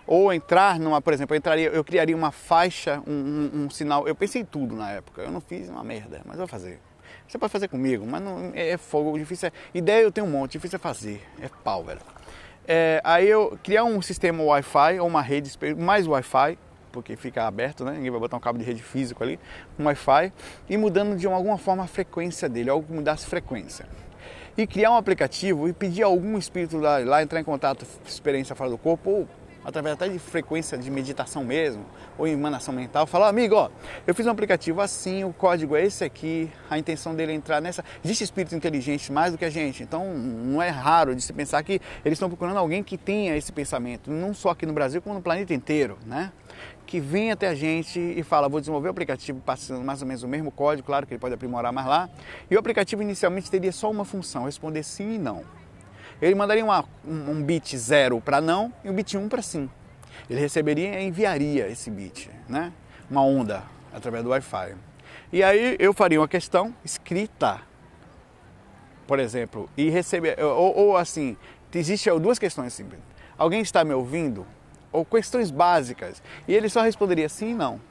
ou 0.08 0.32
entrar 0.32 0.80
numa, 0.80 1.02
por 1.02 1.14
exemplo, 1.14 1.34
eu, 1.34 1.38
entraria, 1.38 1.70
eu 1.70 1.84
criaria 1.84 2.16
uma 2.16 2.32
faixa, 2.32 3.02
um, 3.08 3.12
um, 3.12 3.64
um, 3.64 3.70
sinal. 3.70 4.08
Eu 4.08 4.16
pensei 4.16 4.42
em 4.42 4.46
tudo 4.46 4.76
na 4.76 4.92
época. 4.92 5.24
Eu 5.24 5.32
não 5.32 5.42
fiz 5.42 5.70
uma 5.70 5.84
merda, 5.84 6.22
mas 6.26 6.38
vou 6.38 6.48
fazer. 6.48 6.80
Você 7.28 7.38
pode 7.38 7.52
fazer 7.52 7.68
comigo, 7.68 8.06
mas 8.06 8.22
não 8.22 8.52
é, 8.54 8.70
é 8.70 8.78
fogo. 8.78 9.18
Difícil 9.18 9.48
é. 9.48 9.52
Ideia 9.74 10.04
eu 10.04 10.12
tenho 10.12 10.28
um 10.28 10.30
monte, 10.30 10.54
difícil 10.54 10.78
é 10.78 10.80
fazer. 10.80 11.22
É 11.42 11.50
pau, 11.64 11.84
velho. 11.84 12.02
É, 12.68 13.02
aí 13.04 13.28
eu 13.28 13.58
criar 13.64 13.84
um 13.84 14.02
sistema 14.02 14.44
Wi-Fi 14.44 15.00
ou 15.00 15.08
uma 15.08 15.22
rede 15.22 15.52
mais 15.78 16.08
Wi-Fi, 16.08 16.58
porque 16.92 17.16
fica 17.16 17.46
aberto, 17.46 17.84
né? 17.84 17.94
Ninguém 17.94 18.12
vai 18.12 18.20
botar 18.20 18.38
um 18.38 18.40
cabo 18.40 18.58
de 18.58 18.66
rede 18.66 18.82
físico 18.82 19.24
ali, 19.24 19.40
um 19.78 19.86
Wi-Fi, 19.86 20.32
e 20.70 20.78
mudando 20.78 21.16
de 21.18 21.28
alguma 21.28 21.58
forma 21.58 21.84
a 21.84 21.88
frequência 21.88 22.48
dele, 22.48 22.70
algo 22.70 22.88
que 22.88 22.94
mudasse 22.94 23.26
frequência. 23.26 23.86
E 24.58 24.66
criar 24.66 24.92
um 24.92 24.96
aplicativo 24.96 25.68
e 25.68 25.74
pedir 25.74 26.04
a 26.04 26.06
algum 26.06 26.38
espírito 26.38 26.78
lá, 26.78 27.00
lá 27.00 27.22
entrar 27.22 27.40
em 27.40 27.44
contato, 27.44 27.86
experiência 28.08 28.56
fora 28.56 28.70
do 28.70 28.78
corpo, 28.78 29.10
ou 29.10 29.28
através 29.66 29.96
até 29.96 30.08
de 30.08 30.20
frequência 30.20 30.78
de 30.78 30.92
meditação 30.92 31.44
mesmo, 31.44 31.84
ou 32.18 32.28
emanação 32.28 32.74
mental, 32.74 33.08
falar, 33.08 33.28
amigo, 33.28 33.56
ó, 33.56 33.70
eu 34.06 34.14
fiz 34.14 34.26
um 34.28 34.30
aplicativo 34.30 34.80
assim, 34.80 35.24
o 35.24 35.34
código 35.34 35.76
é 35.76 35.84
esse 35.84 36.04
aqui, 36.04 36.50
a 36.70 36.78
intenção 36.78 37.16
dele 37.16 37.32
é 37.32 37.36
entrar 37.36 37.60
nessa. 37.60 37.84
Existe 38.04 38.24
espírito 38.24 38.56
inteligente 38.56 39.12
mais 39.12 39.32
do 39.32 39.38
que 39.38 39.46
a 39.46 39.50
gente, 39.50 39.82
então 39.82 40.14
não 40.14 40.62
é 40.62 40.70
raro 40.70 41.16
de 41.16 41.22
se 41.22 41.34
pensar 41.34 41.64
que 41.64 41.82
eles 42.06 42.18
estão 42.18 42.30
procurando 42.30 42.58
alguém 42.58 42.84
que 42.84 42.98
tenha 42.98 43.36
esse 43.36 43.52
pensamento, 43.52 44.12
não 44.12 44.34
só 44.34 44.50
aqui 44.50 44.66
no 44.66 44.74
Brasil, 44.74 45.02
como 45.02 45.16
no 45.16 45.22
planeta 45.22 45.54
inteiro, 45.54 45.98
né? 46.06 46.32
Que 46.86 47.00
vem 47.00 47.32
até 47.32 47.48
a 47.48 47.56
gente 47.56 48.00
e 48.00 48.22
fala, 48.22 48.48
vou 48.48 48.60
desenvolver 48.60 48.90
o 48.90 48.92
aplicativo 48.92 49.42
passando 49.44 49.84
mais 49.84 50.04
ou 50.04 50.08
menos 50.08 50.22
o 50.22 50.28
mesmo 50.28 50.52
código, 50.52 50.86
claro 50.86 51.08
que 51.08 51.14
ele 51.14 51.20
pode 51.20 51.34
aprimorar 51.34 51.74
mais 51.74 51.88
lá. 51.88 52.10
E 52.50 52.56
o 52.56 52.60
aplicativo 52.60 53.02
inicialmente 53.02 53.50
teria 53.50 53.72
só 53.72 53.90
uma 53.90 54.06
função, 54.06 54.46
responder 54.46 54.84
sim 54.84 55.16
e 55.16 55.18
não 55.18 55.44
ele 56.22 56.36
mandaria 56.36 56.64
uma, 56.64 56.86
um, 57.06 57.32
um 57.32 57.44
bit 57.44 57.78
zero 57.78 58.20
para 58.22 58.42
não 58.42 58.74
e 58.84 58.90
um 58.90 58.94
bit 58.94 59.18
1 59.18 59.22
um 59.22 59.30
para 59.30 59.42
sim. 59.42 59.70
Ele 60.30 60.40
receberia 60.40 61.00
e 61.00 61.08
enviaria 61.08 61.68
esse 61.68 61.90
bit, 61.90 62.30
né? 62.48 62.72
uma 63.10 63.22
onda 63.24 63.64
através 63.94 64.24
do 64.24 64.30
Wi-Fi. 64.30 64.76
E 65.32 65.44
aí 65.44 65.76
eu 65.80 65.94
faria 65.94 66.20
uma 66.20 66.28
questão 66.28 66.74
escrita, 66.84 67.62
por 69.06 69.20
exemplo, 69.20 69.70
e 69.78 69.90
receber, 69.90 70.40
ou, 70.42 70.76
ou 70.76 70.98
assim, 70.98 71.38
existe 71.74 72.10
duas 72.20 72.40
questões 72.40 72.74
simples. 72.74 73.00
Alguém 73.38 73.62
está 73.62 73.84
me 73.84 73.94
ouvindo? 73.94 74.46
ou 74.96 75.04
questões 75.04 75.52
básicas. 75.52 76.24
E 76.48 76.54
ele 76.54 76.70
só 76.70 76.82
responderia 76.82 77.28
sim 77.28 77.52
e 77.52 77.54
não. 77.54 77.82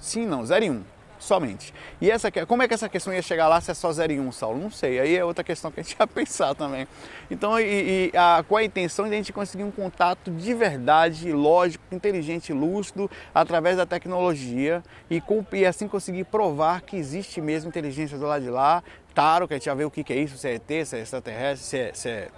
Sim, 0.00 0.26
não, 0.26 0.44
0 0.44 0.64
e 0.64 0.70
1. 0.70 0.74
Um 0.74 0.84
somente. 1.20 1.72
E 2.00 2.10
essa, 2.10 2.30
como 2.46 2.62
é 2.62 2.68
que 2.68 2.74
essa 2.74 2.88
questão 2.88 3.12
ia 3.12 3.22
chegar 3.22 3.46
lá 3.46 3.60
se 3.60 3.70
é 3.70 3.74
só 3.74 3.92
0 3.92 4.12
e 4.12 4.18
1, 4.18 4.26
um, 4.26 4.32
Saulo? 4.32 4.58
Não 4.58 4.70
sei. 4.70 4.98
Aí 4.98 5.16
é 5.16 5.24
outra 5.24 5.44
questão 5.44 5.70
que 5.70 5.78
a 5.78 5.82
gente 5.82 5.94
ia 6.00 6.06
pensar 6.06 6.54
também. 6.54 6.88
Então, 7.30 7.60
e, 7.60 8.10
e 8.12 8.16
a, 8.16 8.42
a 8.42 8.64
intenção 8.64 9.06
de 9.06 9.14
a 9.14 9.16
gente 9.16 9.32
conseguir 9.32 9.62
um 9.62 9.70
contato 9.70 10.30
de 10.30 10.54
verdade, 10.54 11.32
lógico, 11.32 11.84
inteligente, 11.92 12.52
lúcido, 12.52 13.08
através 13.34 13.76
da 13.76 13.86
tecnologia 13.86 14.82
e, 15.08 15.20
com, 15.20 15.44
e 15.52 15.64
assim 15.64 15.86
conseguir 15.86 16.24
provar 16.24 16.80
que 16.80 16.96
existe 16.96 17.40
mesmo 17.40 17.68
inteligência 17.68 18.18
do 18.18 18.26
lado 18.26 18.42
de 18.42 18.50
lá. 18.50 18.82
Claro 19.14 19.46
que 19.46 19.54
a 19.54 19.56
gente 19.56 19.66
já 19.66 19.74
vê 19.74 19.84
o 19.84 19.90
que, 19.90 20.02
que 20.02 20.12
é 20.12 20.16
isso, 20.16 20.38
se 20.38 20.48
é 20.48 20.54
ET, 20.54 20.86
se 20.86 20.96
é 20.96 21.00
extraterrestre, 21.00 21.66
se 21.66 21.78
é, 21.78 21.90
se 21.92 22.08
é 22.08 22.28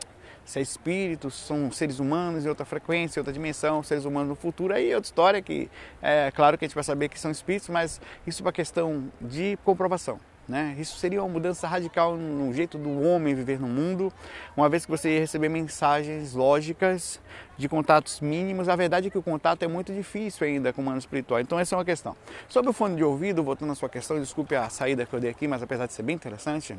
se 0.52 0.58
é 0.58 0.62
espíritos, 0.62 1.32
são 1.32 1.72
seres 1.72 1.98
humanos 1.98 2.44
em 2.44 2.48
outra 2.48 2.66
frequência, 2.66 3.18
outra 3.18 3.32
dimensão, 3.32 3.82
seres 3.82 4.04
humanos 4.04 4.28
no 4.28 4.34
futuro, 4.34 4.74
aí 4.74 4.90
é 4.90 4.94
outra 4.94 5.08
história 5.08 5.40
que 5.40 5.70
é 6.02 6.30
claro 6.30 6.58
que 6.58 6.64
a 6.66 6.68
gente 6.68 6.74
vai 6.74 6.84
saber 6.84 7.08
que 7.08 7.18
são 7.18 7.30
espíritos, 7.30 7.70
mas 7.70 7.98
isso 8.26 8.42
é 8.42 8.44
uma 8.44 8.52
questão 8.52 9.10
de 9.18 9.58
comprovação. 9.64 10.20
Né? 10.46 10.76
Isso 10.78 10.98
seria 10.98 11.22
uma 11.22 11.28
mudança 11.28 11.66
radical 11.66 12.16
no 12.18 12.52
jeito 12.52 12.76
do 12.76 13.00
homem 13.00 13.34
viver 13.34 13.58
no 13.58 13.66
mundo, 13.66 14.12
uma 14.54 14.68
vez 14.68 14.84
que 14.84 14.90
você 14.90 15.14
ia 15.14 15.20
receber 15.20 15.48
mensagens 15.48 16.34
lógicas 16.34 17.18
de 17.56 17.66
contatos 17.66 18.20
mínimos. 18.20 18.68
A 18.68 18.76
verdade 18.76 19.06
é 19.06 19.10
que 19.10 19.16
o 19.16 19.22
contato 19.22 19.62
é 19.62 19.68
muito 19.68 19.90
difícil 19.90 20.46
ainda 20.46 20.70
com 20.70 20.82
o 20.82 20.84
humano 20.84 20.98
espiritual. 20.98 21.40
Então 21.40 21.58
essa 21.58 21.74
é 21.74 21.78
uma 21.78 21.84
questão. 21.84 22.14
Sobre 22.46 22.68
o 22.68 22.74
fone 22.74 22.96
de 22.96 23.04
ouvido, 23.04 23.42
voltando 23.42 23.72
à 23.72 23.74
sua 23.74 23.88
questão, 23.88 24.20
desculpe 24.20 24.54
a 24.54 24.68
saída 24.68 25.06
que 25.06 25.14
eu 25.14 25.20
dei 25.20 25.30
aqui, 25.30 25.48
mas 25.48 25.62
apesar 25.62 25.86
de 25.86 25.94
ser 25.94 26.02
bem 26.02 26.16
interessante, 26.16 26.76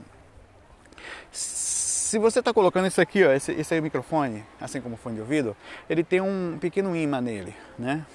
se 2.14 2.20
você 2.20 2.38
está 2.38 2.54
colocando 2.54 2.88
isso 2.88 3.02
aqui, 3.02 3.24
ó, 3.24 3.32
esse, 3.34 3.52
esse 3.54 3.82
microfone, 3.82 4.46
assim 4.62 4.80
como 4.80 4.96
fone 4.96 5.16
de 5.16 5.22
ouvido, 5.22 5.58
ele 5.90 6.04
tem 6.04 6.22
um 6.22 6.60
pequeno 6.62 6.96
imã 6.96 7.20
nele, 7.20 7.56
né? 7.78 8.06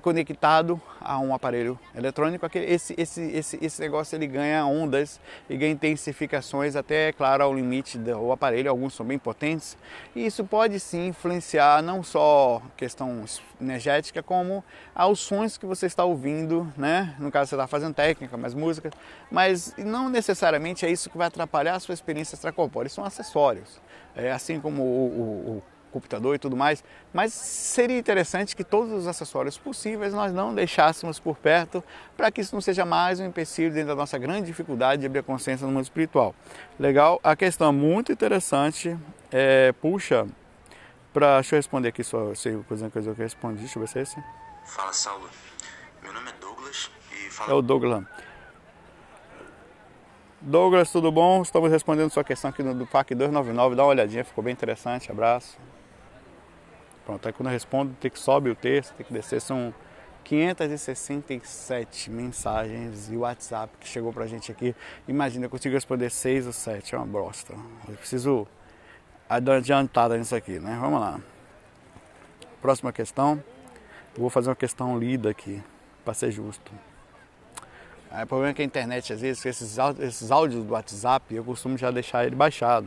Conectado 0.00 0.80
a 1.00 1.18
um 1.18 1.34
aparelho 1.34 1.78
eletrônico, 1.94 2.46
esse, 2.54 2.94
esse, 2.98 3.22
esse, 3.22 3.58
esse 3.62 3.80
negócio 3.80 4.16
ele 4.16 4.26
ganha 4.26 4.64
ondas 4.66 5.20
e 5.48 5.56
ganha 5.56 5.72
intensificações 5.72 6.76
até, 6.76 7.12
claro, 7.12 7.44
ao 7.44 7.54
limite 7.54 7.98
do 7.98 8.32
aparelho, 8.32 8.70
alguns 8.70 8.94
são 8.94 9.04
bem 9.04 9.18
potentes, 9.18 9.76
e 10.14 10.26
isso 10.26 10.44
pode 10.44 10.78
sim 10.80 11.08
influenciar 11.08 11.82
não 11.82 12.02
só 12.02 12.62
questão 12.76 13.24
energética, 13.60 14.22
como 14.22 14.64
aos 14.94 15.20
sons 15.20 15.56
que 15.56 15.66
você 15.66 15.86
está 15.86 16.04
ouvindo, 16.04 16.70
né? 16.76 17.14
No 17.18 17.30
caso 17.30 17.50
você 17.50 17.54
está 17.54 17.66
fazendo 17.66 17.94
técnica, 17.94 18.36
mais 18.36 18.54
música, 18.54 18.90
mas 19.30 19.74
não 19.78 20.08
necessariamente 20.08 20.84
é 20.84 20.90
isso 20.90 21.10
que 21.10 21.18
vai 21.18 21.26
atrapalhar 21.26 21.74
a 21.74 21.80
sua 21.80 21.94
experiência 21.94 22.34
extracorpórea, 22.34 22.88
são 22.88 23.04
acessórios. 23.04 23.80
É, 24.16 24.32
assim 24.32 24.58
como 24.58 24.82
o, 24.82 25.06
o, 25.06 25.50
o 25.58 25.62
computador 25.88 26.34
e 26.34 26.38
tudo 26.38 26.56
mais, 26.56 26.84
mas 27.12 27.32
seria 27.32 27.98
interessante 27.98 28.54
que 28.54 28.62
todos 28.62 28.92
os 28.92 29.06
acessórios 29.06 29.58
possíveis 29.58 30.12
nós 30.12 30.32
não 30.32 30.54
deixássemos 30.54 31.18
por 31.18 31.36
perto 31.36 31.82
para 32.16 32.30
que 32.30 32.40
isso 32.40 32.54
não 32.54 32.60
seja 32.60 32.84
mais 32.84 33.20
um 33.20 33.26
empecilho 33.26 33.72
dentro 33.72 33.88
da 33.88 33.94
nossa 33.96 34.18
grande 34.18 34.46
dificuldade 34.46 35.00
de 35.00 35.06
abrir 35.06 35.20
a 35.20 35.22
consciência 35.22 35.66
no 35.66 35.72
mundo 35.72 35.84
espiritual. 35.84 36.34
Legal? 36.78 37.20
A 37.22 37.34
questão 37.34 37.68
é 37.68 37.72
muito 37.72 38.12
interessante, 38.12 38.96
é, 39.30 39.72
puxa, 39.72 40.26
para 41.12 41.36
deixa 41.36 41.54
eu 41.54 41.58
responder 41.58 41.88
aqui 41.88 42.04
só 42.04 42.34
sei 42.34 42.56
coisa 42.68 42.90
que 42.90 42.98
eu 42.98 43.14
respondi, 43.14 43.60
deixa 43.60 43.78
eu 43.78 43.80
ver 43.80 43.88
se 43.88 43.98
é 43.98 44.02
esse. 44.02 44.24
Fala, 44.64 44.92
Saulo. 44.92 45.28
Meu 46.02 46.12
nome 46.12 46.30
é 46.30 46.34
Douglas 46.40 46.90
e 47.12 47.30
fala... 47.30 47.50
É 47.50 47.54
o 47.54 47.62
Douglas. 47.62 48.04
Douglas, 50.40 50.92
tudo 50.92 51.10
bom? 51.10 51.42
Estamos 51.42 51.68
respondendo 51.68 52.10
sua 52.10 52.22
questão 52.22 52.50
aqui 52.50 52.62
do 52.62 52.86
PAC 52.86 53.12
299. 53.12 53.74
Dá 53.74 53.82
uma 53.82 53.88
olhadinha, 53.88 54.24
ficou 54.24 54.44
bem 54.44 54.52
interessante. 54.52 55.10
Abraço. 55.10 55.58
Pronto, 57.08 57.26
aí 57.26 57.32
quando 57.32 57.46
eu 57.46 57.52
respondo, 57.52 57.96
tem 57.98 58.10
que 58.10 58.18
sobe 58.18 58.50
o 58.50 58.54
texto, 58.54 58.92
tem 58.92 59.06
que 59.06 59.14
descer. 59.14 59.40
São 59.40 59.72
567 60.24 62.10
mensagens 62.10 63.10
e 63.10 63.16
WhatsApp 63.16 63.72
que 63.80 63.88
chegou 63.88 64.12
pra 64.12 64.26
gente 64.26 64.52
aqui. 64.52 64.76
Imagina, 65.08 65.46
eu 65.46 65.50
consigo 65.50 65.74
responder 65.74 66.10
6 66.10 66.48
ou 66.48 66.52
7, 66.52 66.94
é 66.94 66.98
uma 66.98 67.06
bosta. 67.06 67.54
Eu 67.88 67.94
preciso 67.94 68.46
adiantada 69.26 70.18
nisso 70.18 70.36
aqui, 70.36 70.58
né? 70.58 70.76
Vamos 70.78 71.00
lá. 71.00 71.18
Próxima 72.60 72.92
questão. 72.92 73.42
Eu 74.14 74.20
vou 74.20 74.28
fazer 74.28 74.50
uma 74.50 74.56
questão 74.56 74.98
lida 74.98 75.30
aqui, 75.30 75.62
para 76.04 76.12
ser 76.12 76.30
justo. 76.30 76.70
O 78.10 78.26
problema 78.26 78.50
é 78.50 78.54
que 78.54 78.60
a 78.60 78.64
internet, 78.66 79.14
às 79.14 79.22
vezes, 79.22 79.46
esses 79.46 79.78
esses 79.98 80.30
áudios 80.30 80.62
do 80.62 80.74
WhatsApp, 80.74 81.34
eu 81.34 81.42
costumo 81.42 81.78
já 81.78 81.90
deixar 81.90 82.26
ele 82.26 82.36
baixado. 82.36 82.86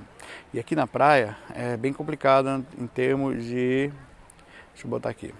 E 0.53 0.59
aqui 0.59 0.75
na 0.75 0.85
praia 0.85 1.35
é 1.55 1.75
bem 1.75 1.91
complicado 1.91 2.63
em 2.77 2.85
termos 2.85 3.43
de 3.43 3.91
Deixa 4.73 4.85
eu 4.85 4.89
botar 4.89 5.09
aqui. 5.09 5.33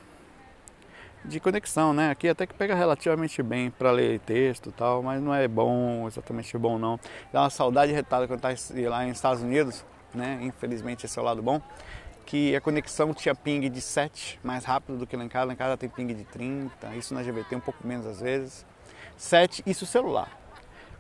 De 1.24 1.40
conexão, 1.40 1.94
né? 1.94 2.10
Aqui 2.10 2.28
até 2.28 2.48
que 2.48 2.54
pega 2.54 2.74
relativamente 2.74 3.44
bem 3.44 3.70
para 3.70 3.92
ler 3.92 4.20
texto 4.22 4.70
e 4.70 4.72
tal, 4.72 5.04
mas 5.04 5.22
não 5.22 5.34
é 5.34 5.48
bom, 5.48 6.08
exatamente 6.08 6.58
bom 6.58 6.80
não. 6.80 7.00
Dá 7.32 7.42
uma 7.42 7.50
saudade 7.50 7.92
retada 7.92 8.28
quando 8.28 8.42
tá 8.42 8.50
lá 8.90 9.06
nos 9.06 9.18
Estados 9.18 9.44
Unidos, 9.44 9.86
né? 10.16 10.40
Infelizmente 10.42 11.06
esse 11.06 11.20
é 11.20 11.22
o 11.22 11.26
lado 11.26 11.42
bom. 11.44 11.62
Que 12.26 12.56
a 12.56 12.62
conexão 12.62 13.14
tinha 13.14 13.36
ping 13.36 13.70
de 13.70 13.82
7, 13.82 14.40
mais 14.44 14.64
rápido 14.66 14.98
do 14.98 15.06
que 15.06 15.16
lá 15.16 15.24
em 15.24 15.28
casa. 15.28 15.46
Lá 15.46 15.54
em 15.54 15.56
casa 15.56 15.78
tem 15.78 15.90
ping 15.90 16.08
de 16.08 16.24
30, 16.24 16.96
isso 16.96 17.14
na 17.14 17.22
GVT 17.22 17.56
um 17.56 17.60
pouco 17.60 17.86
menos 17.86 18.08
às 18.08 18.20
vezes. 18.20 18.66
7, 19.16 19.62
isso 19.68 19.86
celular. 19.86 20.42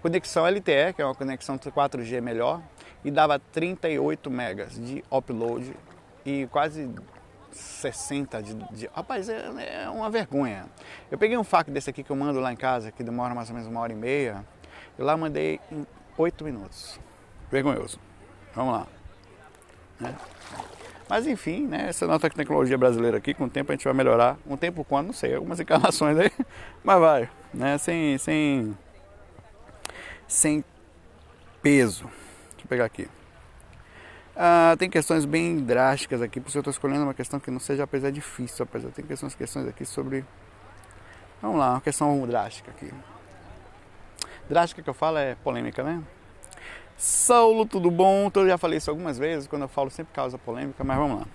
Conexão 0.01 0.45
LTE, 0.45 0.93
que 0.95 1.01
é 1.01 1.05
uma 1.05 1.15
conexão 1.15 1.57
4G 1.57 2.21
melhor, 2.21 2.61
e 3.03 3.09
dava 3.09 3.39
38 3.39 4.29
megas 4.29 4.75
de 4.75 5.03
upload 5.11 5.75
e 6.25 6.47
quase 6.51 6.89
60 7.51 8.41
de, 8.41 8.53
de... 8.71 8.87
Rapaz, 8.93 9.29
é, 9.29 9.83
é, 9.83 9.89
uma 9.89 10.09
vergonha. 10.09 10.65
Eu 11.09 11.17
peguei 11.17 11.37
um 11.37 11.43
fac 11.43 11.69
desse 11.69 11.89
aqui 11.89 12.03
que 12.03 12.11
eu 12.11 12.15
mando 12.15 12.39
lá 12.39 12.51
em 12.51 12.55
casa, 12.55 12.91
que 12.91 13.03
demora 13.03 13.35
mais 13.35 13.49
ou 13.49 13.55
menos 13.55 13.69
uma 13.69 13.79
hora 13.79 13.91
e 13.91 13.95
meia. 13.95 14.45
Eu 14.97 15.05
lá 15.05 15.15
mandei 15.17 15.59
em 15.71 15.85
8 16.17 16.43
minutos. 16.43 16.99
Vergonhoso. 17.49 17.99
Vamos 18.53 18.73
lá. 18.73 18.87
Né? 19.99 20.15
Mas 21.09 21.27
enfim, 21.27 21.67
né? 21.67 21.89
Essa 21.89 22.07
nossa 22.07 22.29
tecnologia 22.29 22.77
brasileira 22.77 23.17
aqui, 23.17 23.33
com 23.33 23.43
o 23.43 23.49
tempo 23.49 23.71
a 23.71 23.75
gente 23.75 23.83
vai 23.83 23.93
melhorar. 23.93 24.37
Um 24.47 24.55
tempo 24.55 24.83
quando, 24.83 25.07
não 25.07 25.13
sei, 25.13 25.35
algumas 25.35 25.59
encarnações 25.59 26.17
aí, 26.17 26.31
mas 26.83 26.99
vai, 26.99 27.29
né? 27.53 27.77
Sem, 27.77 28.17
sem, 28.17 28.77
sem 30.27 30.63
peso. 31.61 32.05
Deixa 32.51 32.65
eu 32.65 32.69
pegar 32.69 32.85
aqui. 32.85 33.09
Ah, 34.35 34.75
tem 34.79 34.89
questões 34.89 35.25
bem 35.25 35.57
drásticas 35.57 36.21
aqui, 36.21 36.39
por 36.39 36.47
isso 36.47 36.57
eu 36.57 36.61
estou 36.61 36.71
escolhendo 36.71 37.03
uma 37.03 37.13
questão 37.13 37.39
que 37.39 37.51
não 37.51 37.59
seja, 37.59 37.83
apesar 37.83 38.11
difícil, 38.11 38.63
apesar 38.63 38.89
tem 38.89 39.05
questões, 39.05 39.35
questões 39.35 39.67
aqui 39.67 39.85
sobre. 39.85 40.25
Vamos 41.41 41.59
lá, 41.59 41.71
uma 41.71 41.81
questão 41.81 42.25
drástica 42.25 42.71
aqui. 42.71 42.91
Drástica 44.47 44.81
que 44.81 44.89
eu 44.89 44.93
falo 44.93 45.17
é 45.17 45.35
polêmica, 45.35 45.83
né? 45.83 46.01
Saulo, 46.97 47.65
tudo 47.65 47.89
bom? 47.89 48.31
Eu 48.33 48.47
já 48.47 48.57
falei 48.57 48.77
isso 48.77 48.89
algumas 48.89 49.17
vezes, 49.17 49.47
quando 49.47 49.63
eu 49.63 49.67
falo 49.67 49.89
sempre 49.89 50.13
causa 50.13 50.37
polêmica, 50.37 50.83
mas 50.83 50.97
vamos 50.97 51.21
lá. 51.21 51.27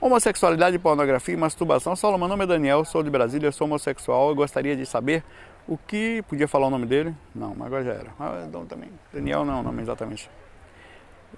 Homossexualidade, 0.00 0.78
pornografia 0.78 1.34
e 1.34 1.36
masturbação. 1.36 1.96
Saulo, 1.96 2.18
meu 2.18 2.28
nome 2.28 2.44
é 2.44 2.46
Daniel, 2.46 2.84
sou 2.84 3.02
de 3.02 3.10
Brasília, 3.10 3.50
sou 3.50 3.66
homossexual. 3.66 4.28
Eu 4.28 4.34
gostaria 4.34 4.76
de 4.76 4.84
saber 4.86 5.24
o 5.66 5.76
que. 5.76 6.22
Podia 6.28 6.46
falar 6.46 6.66
o 6.66 6.70
nome 6.70 6.86
dele? 6.86 7.14
Não, 7.34 7.54
mas 7.54 7.66
agora 7.66 7.84
já 7.84 7.92
era. 7.92 8.10
Ah, 8.20 8.46
também. 8.68 8.90
Daniel 9.12 9.44
não, 9.44 9.56
é 9.56 9.60
o 9.60 9.62
nome 9.62 9.82
exatamente 9.82 10.30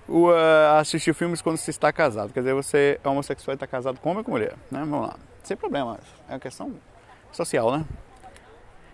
uh, 0.09 0.79
assistir 0.79 1.15
filmes 1.15 1.43
quando 1.43 1.57
se 1.57 1.71
está 1.71 1.93
casado. 1.93 2.33
Quer 2.33 2.41
dizer, 2.41 2.55
você 2.55 3.01
é 3.03 3.09
homossexual 3.09 3.55
e 3.55 3.57
está 3.57 3.67
casado 3.67 3.99
com 4.01 4.11
homem 4.11 4.19
ou 4.19 4.25
com 4.25 4.31
mulher, 4.31 4.55
né? 4.71 4.81
Vamos 4.81 5.09
lá. 5.09 5.17
Sem 5.43 5.57
problema, 5.57 5.99
é 6.29 6.33
uma 6.33 6.41
questão 6.41 6.73
social, 7.33 7.77
né? 7.77 7.85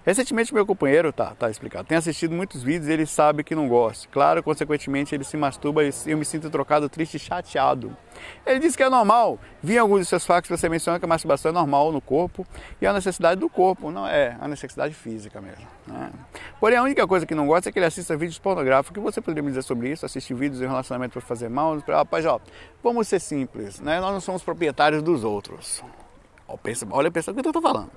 Recentemente 0.04 0.52
meu 0.52 0.66
companheiro, 0.66 1.12
tá, 1.12 1.32
tá 1.38 1.48
explicado, 1.48 1.86
tem 1.86 1.96
assistido 1.96 2.34
muitos 2.34 2.62
vídeos 2.62 2.88
e 2.88 2.92
ele 2.92 3.06
sabe 3.06 3.44
que 3.44 3.54
não 3.54 3.68
gosta. 3.68 4.08
Claro, 4.10 4.42
consequentemente 4.42 5.14
ele 5.14 5.22
se 5.22 5.36
masturba 5.36 5.84
e 5.84 5.92
eu 6.06 6.18
me 6.18 6.24
sinto 6.24 6.50
trocado, 6.50 6.88
triste 6.88 7.14
e 7.14 7.18
chateado. 7.20 7.96
Ele 8.44 8.58
diz 8.58 8.74
que 8.74 8.82
é 8.82 8.90
normal. 8.90 9.38
Vi 9.62 9.78
alguns 9.78 10.00
dos 10.00 10.08
seus 10.08 10.26
fatos 10.26 10.50
você 10.50 10.68
menciona 10.68 10.98
que 10.98 11.04
a 11.04 11.08
masturbação 11.08 11.50
é 11.50 11.54
normal 11.54 11.92
no 11.92 12.00
corpo 12.00 12.44
e 12.80 12.86
a 12.86 12.92
necessidade 12.92 13.40
do 13.40 13.48
corpo, 13.48 13.92
não 13.92 14.06
é 14.06 14.36
a 14.40 14.48
necessidade 14.48 14.92
física 14.92 15.40
mesmo. 15.40 15.66
Né? 15.86 16.10
Porém, 16.58 16.78
a 16.78 16.82
única 16.82 17.06
coisa 17.06 17.24
que 17.24 17.34
não 17.34 17.46
gosta 17.46 17.68
é 17.68 17.72
que 17.72 17.78
ele 17.78 17.86
assista 17.86 18.16
vídeos 18.16 18.38
pornográficos. 18.38 18.90
O 18.90 18.94
que 18.94 19.00
você 19.00 19.20
poderia 19.20 19.42
me 19.42 19.50
dizer 19.50 19.62
sobre 19.62 19.90
isso? 19.90 20.04
Assistir 20.04 20.34
vídeos 20.34 20.60
em 20.60 20.66
relacionamento 20.66 21.12
para 21.12 21.22
fazer 21.22 21.48
mal? 21.48 21.78
Rapaz, 21.86 22.26
ó, 22.26 22.40
vamos 22.82 23.06
ser 23.06 23.20
simples, 23.20 23.80
né? 23.80 24.00
Nós 24.00 24.12
não 24.12 24.20
somos 24.20 24.42
proprietários 24.42 25.00
dos 25.00 25.22
outros. 25.22 25.82
Ó, 26.48 26.56
pensa, 26.56 26.86
olha, 26.90 27.10
pensa 27.10 27.30
o 27.30 27.34
que 27.34 27.40
eu 27.40 27.50
estou 27.50 27.62
falando. 27.62 27.90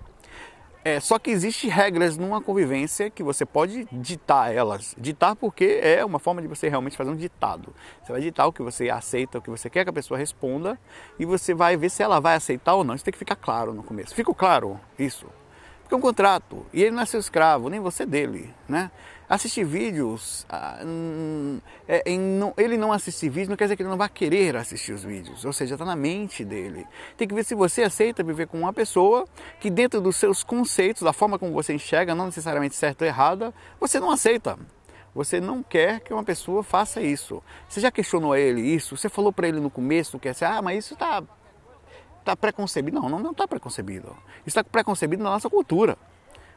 É, 0.88 1.00
só 1.00 1.18
que 1.18 1.32
existem 1.32 1.68
regras 1.68 2.15
numa 2.15 2.39
convivência 2.39 3.10
que 3.10 3.24
você 3.24 3.44
pode 3.44 3.88
ditar 3.92 4.54
elas. 4.54 4.94
Ditar 4.96 5.36
porque 5.36 5.80
é 5.82 6.06
uma 6.06 6.20
forma 6.20 6.44
de 6.44 6.48
você 6.48 6.70
realmente 6.70 6.96
fazer 6.96 7.10
um 7.10 7.15
ditado. 7.15 7.74
Você 8.04 8.12
vai 8.12 8.22
ditar 8.22 8.46
o 8.46 8.54
que 8.54 8.62
você 8.62 8.88
aceita, 8.92 9.39
o 9.39 9.42
que 9.42 9.50
você 9.50 9.68
quer 9.68 9.84
que 9.84 9.89
a 9.89 9.94
pessoa 9.94 10.15
responda 10.15 10.80
e 11.18 11.25
você 11.25 11.56
vai 11.56 11.75
ver 11.75 11.89
se 11.89 12.04
ela 12.04 12.20
vai 12.20 12.36
aceitar 12.36 12.75
ou 12.75 12.84
não. 12.84 12.94
Isso 12.94 13.04
tem 13.04 13.12
que 13.12 13.18
ficar 13.18 13.36
claro 13.36 13.74
no 13.74 13.82
começo. 13.82 14.13
Ficou 14.13 14.36
claro 14.36 14.80
isso? 15.00 15.25
Porque 15.82 15.96
é 15.96 15.98
um 15.98 16.01
contrato. 16.01 16.63
E 16.72 16.84
ele 16.84 16.92
não 16.92 17.01
é 17.01 17.06
seu 17.08 17.20
escravo, 17.20 17.68
nem 17.68 17.80
você 17.80 18.06
dele, 18.06 18.54
né? 18.70 18.92
Assistir 19.27 19.63
vídeos, 19.63 20.46
ah, 20.48 20.79
hum, 20.86 21.60
é, 21.88 22.03
ele 22.58 22.77
não 22.77 22.91
assistir 22.91 23.27
vídeos 23.27 23.50
não 23.50 23.55
quer 23.55 23.65
dizer 23.65 23.75
que 23.75 23.82
ele 23.82 23.89
não 23.89 23.98
vai 23.98 24.08
querer 24.08 24.55
assistir 24.55 24.94
os 24.94 25.03
vídeos, 25.03 25.44
ou 25.44 25.51
seja, 25.51 25.74
está 25.74 25.84
na 25.84 25.96
mente 25.96 26.46
dele. 26.46 26.86
Tem 27.17 27.27
que 27.27 27.34
ver 27.34 27.44
se 27.44 27.55
você 27.55 27.82
aceita 27.82 28.24
viver 28.24 28.46
com 28.46 28.60
uma 28.60 28.72
pessoa 28.72 29.25
que, 29.60 29.72
dentro 29.72 30.00
dos 30.00 30.17
seus 30.17 30.44
conceitos, 30.44 31.01
da 31.01 31.12
forma 31.12 31.39
como 31.39 31.51
você 31.53 31.74
enxerga, 31.74 32.13
não 32.13 32.25
necessariamente 32.25 32.75
certa 32.75 33.03
ou 33.03 33.08
errada, 33.08 33.51
você 33.79 34.00
não 34.00 34.12
aceita. 34.12 34.60
Você 35.15 35.39
não 35.39 35.63
quer 35.63 36.01
que 36.01 36.13
uma 36.13 36.24
pessoa 36.24 36.62
faça 36.62 37.01
isso. 37.01 37.41
Você 37.67 37.79
já 37.79 37.89
questionou 37.89 38.36
ele 38.36 38.62
isso? 38.62 38.96
Você 38.96 39.10
falou 39.10 39.32
para 39.32 39.48
ele 39.48 39.60
no 39.60 39.72
começo 39.72 40.20
que 40.20 40.27
é 40.27 40.32
assim, 40.32 40.46
ah, 40.46 40.62
mas 40.62 40.86
isso 40.86 40.94
está 40.94 41.24
tá 42.24 42.36
preconcebido. 42.36 43.00
Não, 43.00 43.08
não 43.08 43.32
está 43.32 43.48
preconcebido. 43.48 44.10
Isso 44.39 44.60
está 44.60 44.63
preconcebido 44.63 45.24
na 45.24 45.29
nossa 45.29 45.50
cultura. 45.50 45.98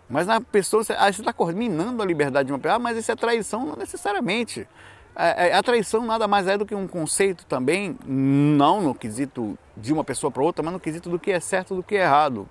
Mas 0.08 0.26
na 0.26 0.40
pessoa, 0.40 0.82
você 0.82 0.94
ah, 0.98 1.10
está 1.10 1.34
minando 1.54 2.02
a 2.02 2.06
liberdade 2.06 2.46
de 2.46 2.52
uma 2.52 2.58
pessoa, 2.58 2.76
ah, 2.76 2.78
mas 2.78 2.96
isso 2.96 3.12
é 3.12 3.16
traição, 3.16 3.66
não 3.66 3.76
necessariamente. 3.76 4.66
É, 5.14 5.48
é, 5.48 5.54
a 5.54 5.62
traição 5.62 6.06
nada 6.06 6.28
mais 6.28 6.46
é 6.46 6.56
do 6.56 6.64
que 6.64 6.74
um 6.74 6.86
conceito 6.86 7.44
também, 7.44 7.98
não 8.06 8.80
no 8.80 8.94
quesito 8.94 9.58
de 9.76 9.92
uma 9.92 10.04
pessoa 10.04 10.30
para 10.30 10.42
outra, 10.42 10.62
mas 10.62 10.72
no 10.72 10.78
quesito 10.78 11.10
do 11.10 11.18
que 11.18 11.32
é 11.32 11.40
certo 11.40 11.74
do 11.74 11.82
que 11.82 11.96
é 11.96 12.02
errado. 12.02 12.48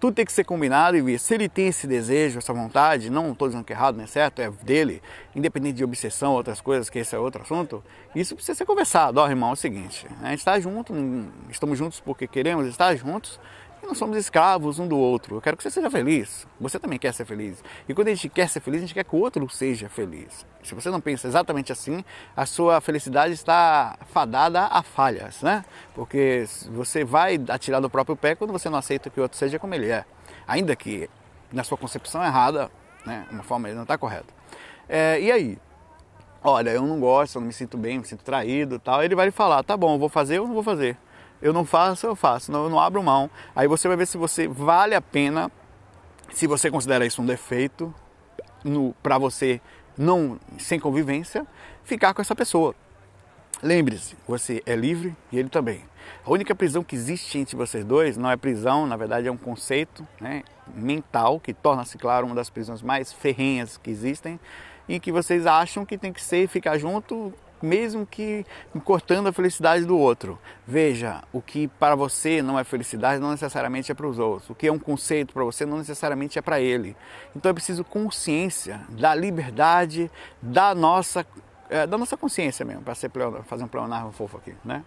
Tudo 0.00 0.14
tem 0.14 0.24
que 0.24 0.32
ser 0.32 0.42
combinado 0.42 0.96
e 0.96 1.16
se 1.16 1.32
ele 1.32 1.48
tem 1.48 1.68
esse 1.68 1.86
desejo, 1.86 2.38
essa 2.38 2.52
vontade, 2.52 3.08
não 3.08 3.30
estou 3.30 3.46
dizendo 3.46 3.62
que 3.62 3.72
é 3.72 3.76
errado, 3.76 3.96
não 3.96 4.02
é 4.02 4.06
certo, 4.08 4.40
é 4.40 4.50
dele, 4.50 5.00
independente 5.36 5.76
de 5.76 5.84
obsessão, 5.84 6.32
outras 6.32 6.60
coisas, 6.60 6.90
que 6.90 6.98
esse 6.98 7.14
é 7.14 7.18
outro 7.20 7.42
assunto, 7.42 7.84
isso 8.12 8.34
precisa 8.34 8.56
ser 8.56 8.64
conversado. 8.64 9.20
Ó, 9.20 9.28
irmão, 9.28 9.50
é 9.50 9.52
o 9.52 9.56
seguinte, 9.56 10.08
a 10.20 10.30
gente 10.30 10.40
está 10.40 10.58
junto, 10.58 10.92
estamos 11.48 11.78
juntos 11.78 12.00
porque 12.00 12.26
queremos 12.26 12.66
estar 12.66 12.96
juntos, 12.96 13.38
e 13.82 13.86
não 13.86 13.94
somos 13.94 14.16
escravos 14.16 14.78
um 14.78 14.86
do 14.86 14.96
outro. 14.96 15.36
Eu 15.36 15.40
quero 15.40 15.56
que 15.56 15.62
você 15.62 15.70
seja 15.70 15.90
feliz. 15.90 16.46
Você 16.60 16.78
também 16.78 16.98
quer 16.98 17.12
ser 17.12 17.24
feliz. 17.24 17.62
E 17.88 17.92
quando 17.92 18.08
a 18.08 18.14
gente 18.14 18.28
quer 18.28 18.48
ser 18.48 18.60
feliz, 18.60 18.78
a 18.78 18.82
gente 18.82 18.94
quer 18.94 19.04
que 19.04 19.16
o 19.16 19.18
outro 19.18 19.48
seja 19.50 19.88
feliz. 19.88 20.46
Se 20.62 20.74
você 20.74 20.88
não 20.88 21.00
pensa 21.00 21.26
exatamente 21.26 21.72
assim, 21.72 22.04
a 22.36 22.46
sua 22.46 22.80
felicidade 22.80 23.34
está 23.34 23.98
fadada 24.12 24.66
a 24.66 24.82
falhas, 24.82 25.42
né? 25.42 25.64
Porque 25.94 26.44
você 26.70 27.04
vai 27.04 27.40
atirar 27.48 27.80
do 27.80 27.90
próprio 27.90 28.16
pé 28.16 28.36
quando 28.36 28.52
você 28.52 28.70
não 28.70 28.78
aceita 28.78 29.10
que 29.10 29.18
o 29.18 29.24
outro 29.24 29.36
seja 29.36 29.58
como 29.58 29.74
ele 29.74 29.90
é. 29.90 30.04
Ainda 30.46 30.76
que 30.76 31.10
na 31.52 31.64
sua 31.64 31.76
concepção 31.76 32.22
errada, 32.22 32.70
né? 33.04 33.26
Uma 33.32 33.42
forma 33.42 33.68
ele 33.68 33.74
não 33.74 33.82
está 33.82 33.98
correta. 33.98 34.32
É, 34.88 35.20
e 35.20 35.32
aí? 35.32 35.58
Olha, 36.44 36.70
eu 36.70 36.82
não 36.86 37.00
gosto, 37.00 37.36
eu 37.36 37.40
não 37.40 37.46
me 37.46 37.52
sinto 37.52 37.76
bem, 37.76 37.98
me 37.98 38.04
sinto 38.04 38.22
traído 38.22 38.78
tal. 38.78 39.02
Ele 39.02 39.16
vai 39.16 39.26
lhe 39.26 39.32
falar, 39.32 39.62
tá 39.64 39.76
bom, 39.76 39.98
vou 39.98 40.08
fazer 40.08 40.38
ou 40.38 40.46
não 40.46 40.54
vou 40.54 40.62
fazer 40.62 40.96
eu 41.42 41.52
não 41.52 41.64
faço, 41.64 42.06
eu 42.06 42.14
faço, 42.14 42.52
não, 42.52 42.64
eu 42.64 42.70
não 42.70 42.78
abro 42.78 43.02
mão. 43.02 43.28
Aí 43.54 43.66
você 43.66 43.88
vai 43.88 43.96
ver 43.96 44.06
se 44.06 44.16
você 44.16 44.46
vale 44.46 44.94
a 44.94 45.02
pena, 45.02 45.50
se 46.32 46.46
você 46.46 46.70
considera 46.70 47.04
isso 47.04 47.20
um 47.20 47.26
defeito, 47.26 47.92
para 49.02 49.18
você 49.18 49.60
não 49.98 50.38
sem 50.58 50.78
convivência, 50.78 51.46
ficar 51.84 52.14
com 52.14 52.22
essa 52.22 52.34
pessoa. 52.34 52.74
Lembre-se, 53.62 54.16
você 54.26 54.62
é 54.64 54.74
livre 54.74 55.14
e 55.30 55.38
ele 55.38 55.48
também. 55.48 55.84
A 56.24 56.30
única 56.30 56.54
prisão 56.54 56.82
que 56.82 56.96
existe 56.96 57.38
entre 57.38 57.56
vocês 57.56 57.84
dois 57.84 58.16
não 58.16 58.30
é 58.30 58.36
prisão, 58.36 58.86
na 58.86 58.96
verdade 58.96 59.28
é 59.28 59.30
um 59.30 59.36
conceito 59.36 60.06
né, 60.20 60.42
mental 60.74 61.38
que 61.38 61.52
torna-se 61.52 61.98
claro 61.98 62.26
uma 62.26 62.34
das 62.34 62.50
prisões 62.50 62.82
mais 62.82 63.12
ferrenhas 63.12 63.76
que 63.76 63.90
existem 63.90 64.38
e 64.88 64.98
que 64.98 65.12
vocês 65.12 65.46
acham 65.46 65.84
que 65.84 65.96
tem 65.98 66.12
que 66.12 66.22
ser 66.22 66.48
ficar 66.48 66.78
junto 66.78 67.32
mesmo 67.62 68.06
que 68.06 68.44
cortando 68.84 69.28
a 69.28 69.32
felicidade 69.32 69.84
do 69.84 69.96
outro. 69.96 70.38
Veja, 70.66 71.22
o 71.32 71.40
que 71.40 71.68
para 71.68 71.94
você 71.94 72.42
não 72.42 72.58
é 72.58 72.64
felicidade 72.64 73.20
não 73.20 73.30
necessariamente 73.30 73.90
é 73.90 73.94
para 73.94 74.06
os 74.06 74.18
outros. 74.18 74.50
O 74.50 74.54
que 74.54 74.66
é 74.66 74.72
um 74.72 74.78
conceito 74.78 75.32
para 75.32 75.44
você 75.44 75.64
não 75.64 75.78
necessariamente 75.78 76.38
é 76.38 76.42
para 76.42 76.60
ele. 76.60 76.96
Então 77.34 77.50
é 77.50 77.52
preciso 77.52 77.84
consciência 77.84 78.80
da 78.90 79.14
liberdade 79.14 80.10
da 80.40 80.74
nossa 80.74 81.26
é, 81.70 81.86
da 81.86 81.96
nossa 81.96 82.18
consciência 82.18 82.66
mesmo, 82.66 82.82
para 82.82 82.94
fazer 83.44 83.64
um 83.64 83.68
pleonardo 83.68 84.12
fofo 84.12 84.36
aqui, 84.36 84.54
né? 84.62 84.84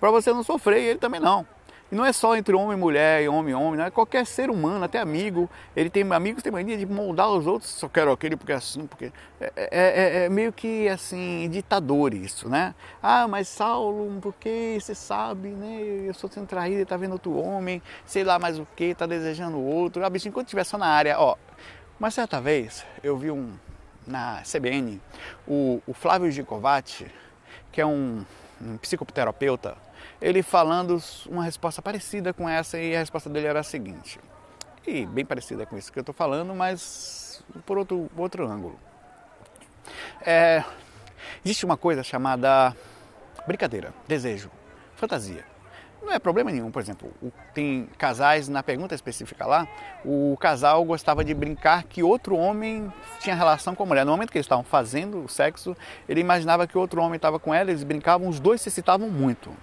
Para 0.00 0.10
você 0.10 0.32
não 0.32 0.42
sofrer 0.42 0.80
e 0.80 0.86
ele 0.86 0.98
também 0.98 1.20
não. 1.20 1.46
E 1.92 1.94
não 1.94 2.06
é 2.06 2.12
só 2.14 2.34
entre 2.34 2.54
homem 2.54 2.72
e 2.72 2.80
mulher, 2.80 3.28
homem 3.28 3.52
e 3.52 3.54
homem, 3.54 3.76
não 3.76 3.84
é 3.84 3.90
qualquer 3.90 4.24
ser 4.24 4.48
humano, 4.48 4.82
até 4.82 4.98
amigo. 4.98 5.48
Ele 5.76 5.90
tem 5.90 6.10
amigos, 6.10 6.42
tem 6.42 6.50
mania 6.50 6.74
de 6.74 6.86
moldar 6.86 7.28
os 7.28 7.46
outros, 7.46 7.70
só 7.70 7.86
quero 7.86 8.10
aquele 8.10 8.34
porque 8.34 8.50
é 8.50 8.54
assim, 8.54 8.86
porque 8.86 9.12
é, 9.38 9.52
é, 9.56 9.68
é, 9.70 10.24
é 10.24 10.28
meio 10.30 10.54
que 10.54 10.88
assim, 10.88 11.46
ditador 11.50 12.14
isso, 12.14 12.48
né? 12.48 12.74
Ah, 13.02 13.28
mas 13.28 13.46
Saulo, 13.46 14.10
porque 14.22 14.78
você 14.80 14.94
sabe, 14.94 15.48
né? 15.48 15.82
Eu 16.06 16.14
sou 16.14 16.30
sendo 16.30 16.46
traído, 16.46 16.76
ele 16.76 16.86
tá 16.86 16.96
vendo 16.96 17.12
outro 17.12 17.36
homem, 17.36 17.82
sei 18.06 18.24
lá 18.24 18.38
mais 18.38 18.58
o 18.58 18.66
que, 18.74 18.94
tá 18.94 19.04
desejando 19.04 19.60
outro. 19.60 20.02
Ah, 20.02 20.08
bicho, 20.08 20.26
enquanto 20.26 20.46
estiver 20.46 20.64
só 20.64 20.78
na 20.78 20.86
área, 20.86 21.20
ó. 21.20 21.36
Mas 22.00 22.14
certa 22.14 22.40
vez 22.40 22.86
eu 23.02 23.18
vi 23.18 23.30
um 23.30 23.52
na 24.06 24.40
CBN 24.50 24.98
o, 25.46 25.82
o 25.86 25.92
Flávio 25.92 26.30
Gicovati, 26.30 27.06
que 27.70 27.82
é 27.82 27.86
um, 27.86 28.24
um 28.62 28.78
psicoterapeuta 28.78 29.76
ele 30.20 30.42
falando 30.42 31.02
uma 31.28 31.44
resposta 31.44 31.82
parecida 31.82 32.32
com 32.32 32.48
essa 32.48 32.78
e 32.78 32.94
a 32.94 32.98
resposta 32.98 33.28
dele 33.28 33.46
era 33.46 33.60
a 33.60 33.64
seguinte. 33.64 34.18
E 34.86 35.06
bem 35.06 35.24
parecida 35.24 35.64
com 35.64 35.76
isso 35.76 35.92
que 35.92 35.98
eu 35.98 36.02
estou 36.02 36.14
falando, 36.14 36.54
mas 36.54 37.42
por 37.64 37.78
outro, 37.78 38.10
outro 38.16 38.48
ângulo. 38.48 38.78
É, 40.24 40.64
existe 41.44 41.64
uma 41.64 41.76
coisa 41.76 42.02
chamada 42.02 42.74
brincadeira, 43.46 43.92
desejo, 44.06 44.50
fantasia. 44.96 45.44
Não 46.02 46.12
é 46.12 46.18
problema 46.18 46.50
nenhum, 46.50 46.70
por 46.70 46.82
exemplo, 46.82 47.12
tem 47.54 47.88
casais, 47.96 48.48
na 48.48 48.60
pergunta 48.60 48.92
específica 48.92 49.46
lá, 49.46 49.68
o 50.04 50.36
casal 50.40 50.84
gostava 50.84 51.24
de 51.24 51.32
brincar 51.32 51.84
que 51.84 52.02
outro 52.02 52.36
homem 52.36 52.92
tinha 53.20 53.36
relação 53.36 53.72
com 53.72 53.84
a 53.84 53.86
mulher. 53.86 54.04
No 54.04 54.10
momento 54.10 54.32
que 54.32 54.38
eles 54.38 54.46
estavam 54.46 54.64
fazendo 54.64 55.24
o 55.24 55.28
sexo, 55.28 55.76
ele 56.08 56.20
imaginava 56.20 56.66
que 56.66 56.76
outro 56.76 57.00
homem 57.00 57.16
estava 57.16 57.38
com 57.38 57.54
ela, 57.54 57.70
eles 57.70 57.84
brincavam, 57.84 58.28
os 58.28 58.40
dois 58.40 58.60
se 58.60 58.68
excitavam 58.68 59.08
muito. 59.08 59.54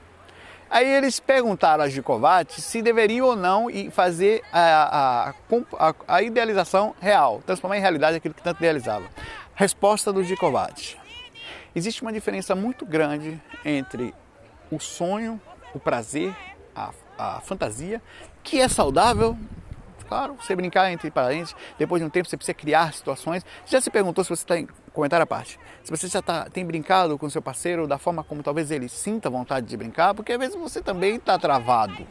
Aí 0.69 0.87
eles 0.87 1.19
perguntaram 1.19 1.83
a 1.83 1.89
Gicovati 1.89 2.61
se 2.61 2.81
deveria 2.81 3.25
ou 3.25 3.35
não 3.35 3.67
fazer 3.91 4.43
a, 4.53 5.29
a, 5.29 5.33
a, 5.79 5.95
a, 6.07 6.21
idealização 6.21 6.93
real, 7.01 7.41
transformar 7.45 7.77
em 7.77 7.81
realidade 7.81 8.17
aquilo 8.17 8.33
que 8.33 8.41
tanto 8.43 8.57
idealizava. 8.57 9.05
Resposta 9.55 10.13
do 10.13 10.23
Gicovati. 10.23 10.97
Existe 11.75 12.01
uma 12.01 12.13
diferença 12.13 12.55
muito 12.55 12.85
grande 12.85 13.41
entre 13.65 14.13
o 14.71 14.79
sonho, 14.79 15.41
o 15.73 15.79
prazer, 15.79 16.35
a 17.19 17.41
fantasia, 17.41 18.01
que 18.41 18.61
é 18.61 18.67
saudável, 18.67 19.37
claro, 20.09 20.33
você 20.33 20.55
brincar 20.55 20.91
entre 20.91 21.11
parentes, 21.11 21.55
depois 21.77 22.01
de 22.01 22.05
um 22.05 22.09
tempo 22.09 22.27
você 22.27 22.35
precisa 22.35 22.55
criar 22.55 22.91
situações. 22.93 23.45
Já 23.67 23.79
se 23.79 23.91
perguntou 23.91 24.23
se 24.23 24.31
você 24.31 24.43
está 24.43 24.73
comentário 24.91 25.23
à 25.23 25.27
parte. 25.27 25.59
Se 25.83 25.91
você 25.91 26.07
já 26.07 26.21
tá, 26.21 26.49
tem 26.49 26.65
brincado 26.65 27.15
com 27.17 27.29
seu 27.29 27.41
parceiro 27.41 27.87
da 27.87 27.99
forma 27.99 28.23
como 28.23 28.41
talvez 28.41 28.71
ele 28.71 28.89
sinta 28.89 29.29
vontade 29.29 29.67
de 29.67 29.77
brincar, 29.77 30.15
porque 30.15 30.33
às 30.33 30.39
vezes 30.39 30.55
você 30.55 30.81
também 30.81 31.15
está 31.15 31.37
travado. 31.37 32.05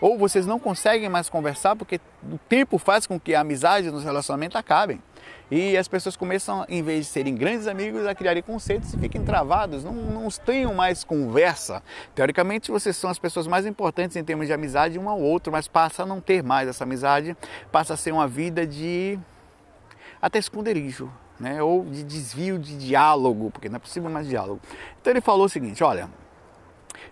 Ou 0.00 0.18
vocês 0.18 0.46
não 0.46 0.58
conseguem 0.58 1.08
mais 1.08 1.28
conversar 1.28 1.76
porque 1.76 2.00
o 2.24 2.38
tempo 2.48 2.78
faz 2.78 3.06
com 3.06 3.20
que 3.20 3.34
a 3.34 3.40
amizade 3.40 3.90
nos 3.90 4.02
relacionamentos 4.02 4.56
acabem. 4.56 5.00
E 5.50 5.76
as 5.76 5.86
pessoas 5.86 6.16
começam, 6.16 6.64
em 6.68 6.82
vez 6.82 7.06
de 7.06 7.12
serem 7.12 7.34
grandes 7.34 7.66
amigos, 7.66 8.06
a 8.06 8.14
criarem 8.14 8.42
conceitos 8.42 8.94
e 8.94 8.98
fiquem 8.98 9.22
travados, 9.22 9.84
não, 9.84 9.92
não 9.92 10.28
tenham 10.28 10.72
mais 10.72 11.04
conversa. 11.04 11.82
Teoricamente, 12.14 12.70
vocês 12.70 12.96
são 12.96 13.10
as 13.10 13.18
pessoas 13.18 13.46
mais 13.46 13.66
importantes 13.66 14.16
em 14.16 14.24
termos 14.24 14.46
de 14.46 14.52
amizade 14.52 14.98
um 14.98 15.08
ao 15.08 15.20
outro, 15.20 15.52
mas 15.52 15.68
passa 15.68 16.04
a 16.04 16.06
não 16.06 16.20
ter 16.20 16.42
mais 16.42 16.68
essa 16.68 16.84
amizade, 16.84 17.36
passa 17.70 17.94
a 17.94 17.96
ser 17.96 18.12
uma 18.12 18.26
vida 18.26 18.66
de 18.66 19.18
até 20.20 20.38
esconderijo, 20.38 21.12
né? 21.38 21.62
ou 21.62 21.84
de 21.84 22.02
desvio 22.02 22.58
de 22.58 22.76
diálogo, 22.78 23.50
porque 23.50 23.68
não 23.68 23.76
é 23.76 23.80
possível 23.80 24.08
mais 24.08 24.26
diálogo. 24.26 24.60
Então 25.00 25.12
ele 25.12 25.20
falou 25.20 25.46
o 25.46 25.48
seguinte: 25.48 25.84
olha, 25.84 26.08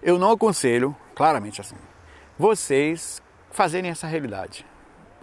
eu 0.02 0.18
não 0.18 0.30
aconselho, 0.30 0.96
claramente 1.14 1.60
assim, 1.60 1.76
vocês 2.38 3.20
fazerem 3.50 3.90
essa 3.90 4.06
realidade. 4.06 4.64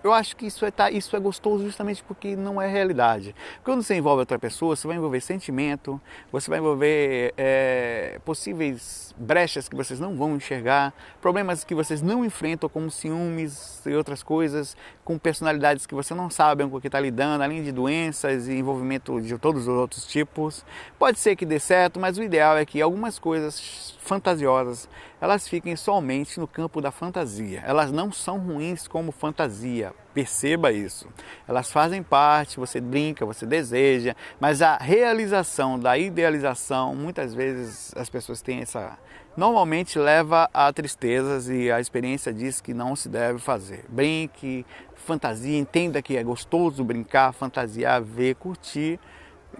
Eu 0.03 0.13
acho 0.13 0.35
que 0.35 0.45
isso 0.45 0.65
é, 0.65 0.71
tá, 0.71 0.91
isso 0.91 1.15
é 1.15 1.19
gostoso 1.19 1.65
justamente 1.65 2.03
porque 2.03 2.35
não 2.35 2.61
é 2.61 2.67
realidade. 2.67 3.35
Quando 3.63 3.81
você 3.81 3.95
envolve 3.95 4.19
outra 4.19 4.37
pessoa, 4.37 4.75
você 4.75 4.87
vai 4.87 4.95
envolver 4.95 5.19
sentimento, 5.21 5.99
você 6.31 6.49
vai 6.49 6.59
envolver 6.59 7.33
é, 7.37 8.19
possíveis 8.23 9.13
brechas 9.17 9.67
que 9.67 9.75
vocês 9.75 9.99
não 9.99 10.15
vão 10.15 10.35
enxergar, 10.35 10.93
problemas 11.19 11.63
que 11.63 11.73
vocês 11.73 12.01
não 12.01 12.23
enfrentam, 12.23 12.69
como 12.69 12.91
ciúmes 12.91 13.81
e 13.85 13.93
outras 13.93 14.21
coisas, 14.21 14.77
com 15.03 15.17
personalidades 15.17 15.85
que 15.85 15.95
você 15.95 16.13
não 16.13 16.29
sabe 16.29 16.67
com 16.67 16.77
o 16.77 16.81
que 16.81 16.87
está 16.87 16.99
lidando, 16.99 17.43
além 17.43 17.63
de 17.63 17.71
doenças 17.71 18.47
e 18.47 18.53
envolvimento 18.53 19.19
de 19.19 19.37
todos 19.37 19.63
os 19.63 19.67
outros 19.67 20.05
tipos. 20.05 20.63
Pode 20.99 21.19
ser 21.19 21.35
que 21.35 21.45
dê 21.45 21.59
certo, 21.59 21.99
mas 21.99 22.17
o 22.17 22.23
ideal 22.23 22.57
é 22.57 22.65
que 22.65 22.81
algumas 22.81 23.17
coisas 23.17 23.97
fantasiosas 23.99 24.87
elas 25.19 25.47
fiquem 25.47 25.75
somente 25.75 26.39
no 26.39 26.47
campo 26.47 26.79
da 26.79 26.91
fantasia. 26.91 27.63
Elas 27.65 27.91
não 27.91 28.11
são 28.11 28.37
ruins 28.37 28.87
como 28.87 29.11
fantasia, 29.11 29.93
perceba 30.13 30.71
isso. 30.71 31.07
Elas 31.47 31.71
fazem 31.71 32.03
parte, 32.03 32.57
você 32.57 32.79
brinca, 32.79 33.25
você 33.25 33.45
deseja, 33.45 34.15
mas 34.39 34.61
a 34.61 34.77
realização 34.77 35.79
da 35.79 35.97
idealização, 35.97 36.95
muitas 36.95 37.33
vezes 37.33 37.93
as 37.95 38.09
pessoas 38.09 38.41
têm 38.41 38.61
essa. 38.61 38.97
Normalmente 39.35 39.99
leva 39.99 40.49
a 40.51 40.73
tristezas 40.73 41.47
e 41.47 41.71
a 41.71 41.79
experiência 41.79 42.33
diz 42.33 42.59
que 42.59 42.73
não 42.73 42.95
se 42.95 43.07
deve 43.07 43.37
fazer. 43.37 43.85
Brinque, 43.87 44.65
fantasia, 44.95 45.57
entenda 45.57 46.01
que 46.01 46.17
é 46.17 46.23
gostoso 46.23 46.83
brincar, 46.83 47.33
fantasiar, 47.33 48.01
ver, 48.01 48.35
curtir 48.35 48.99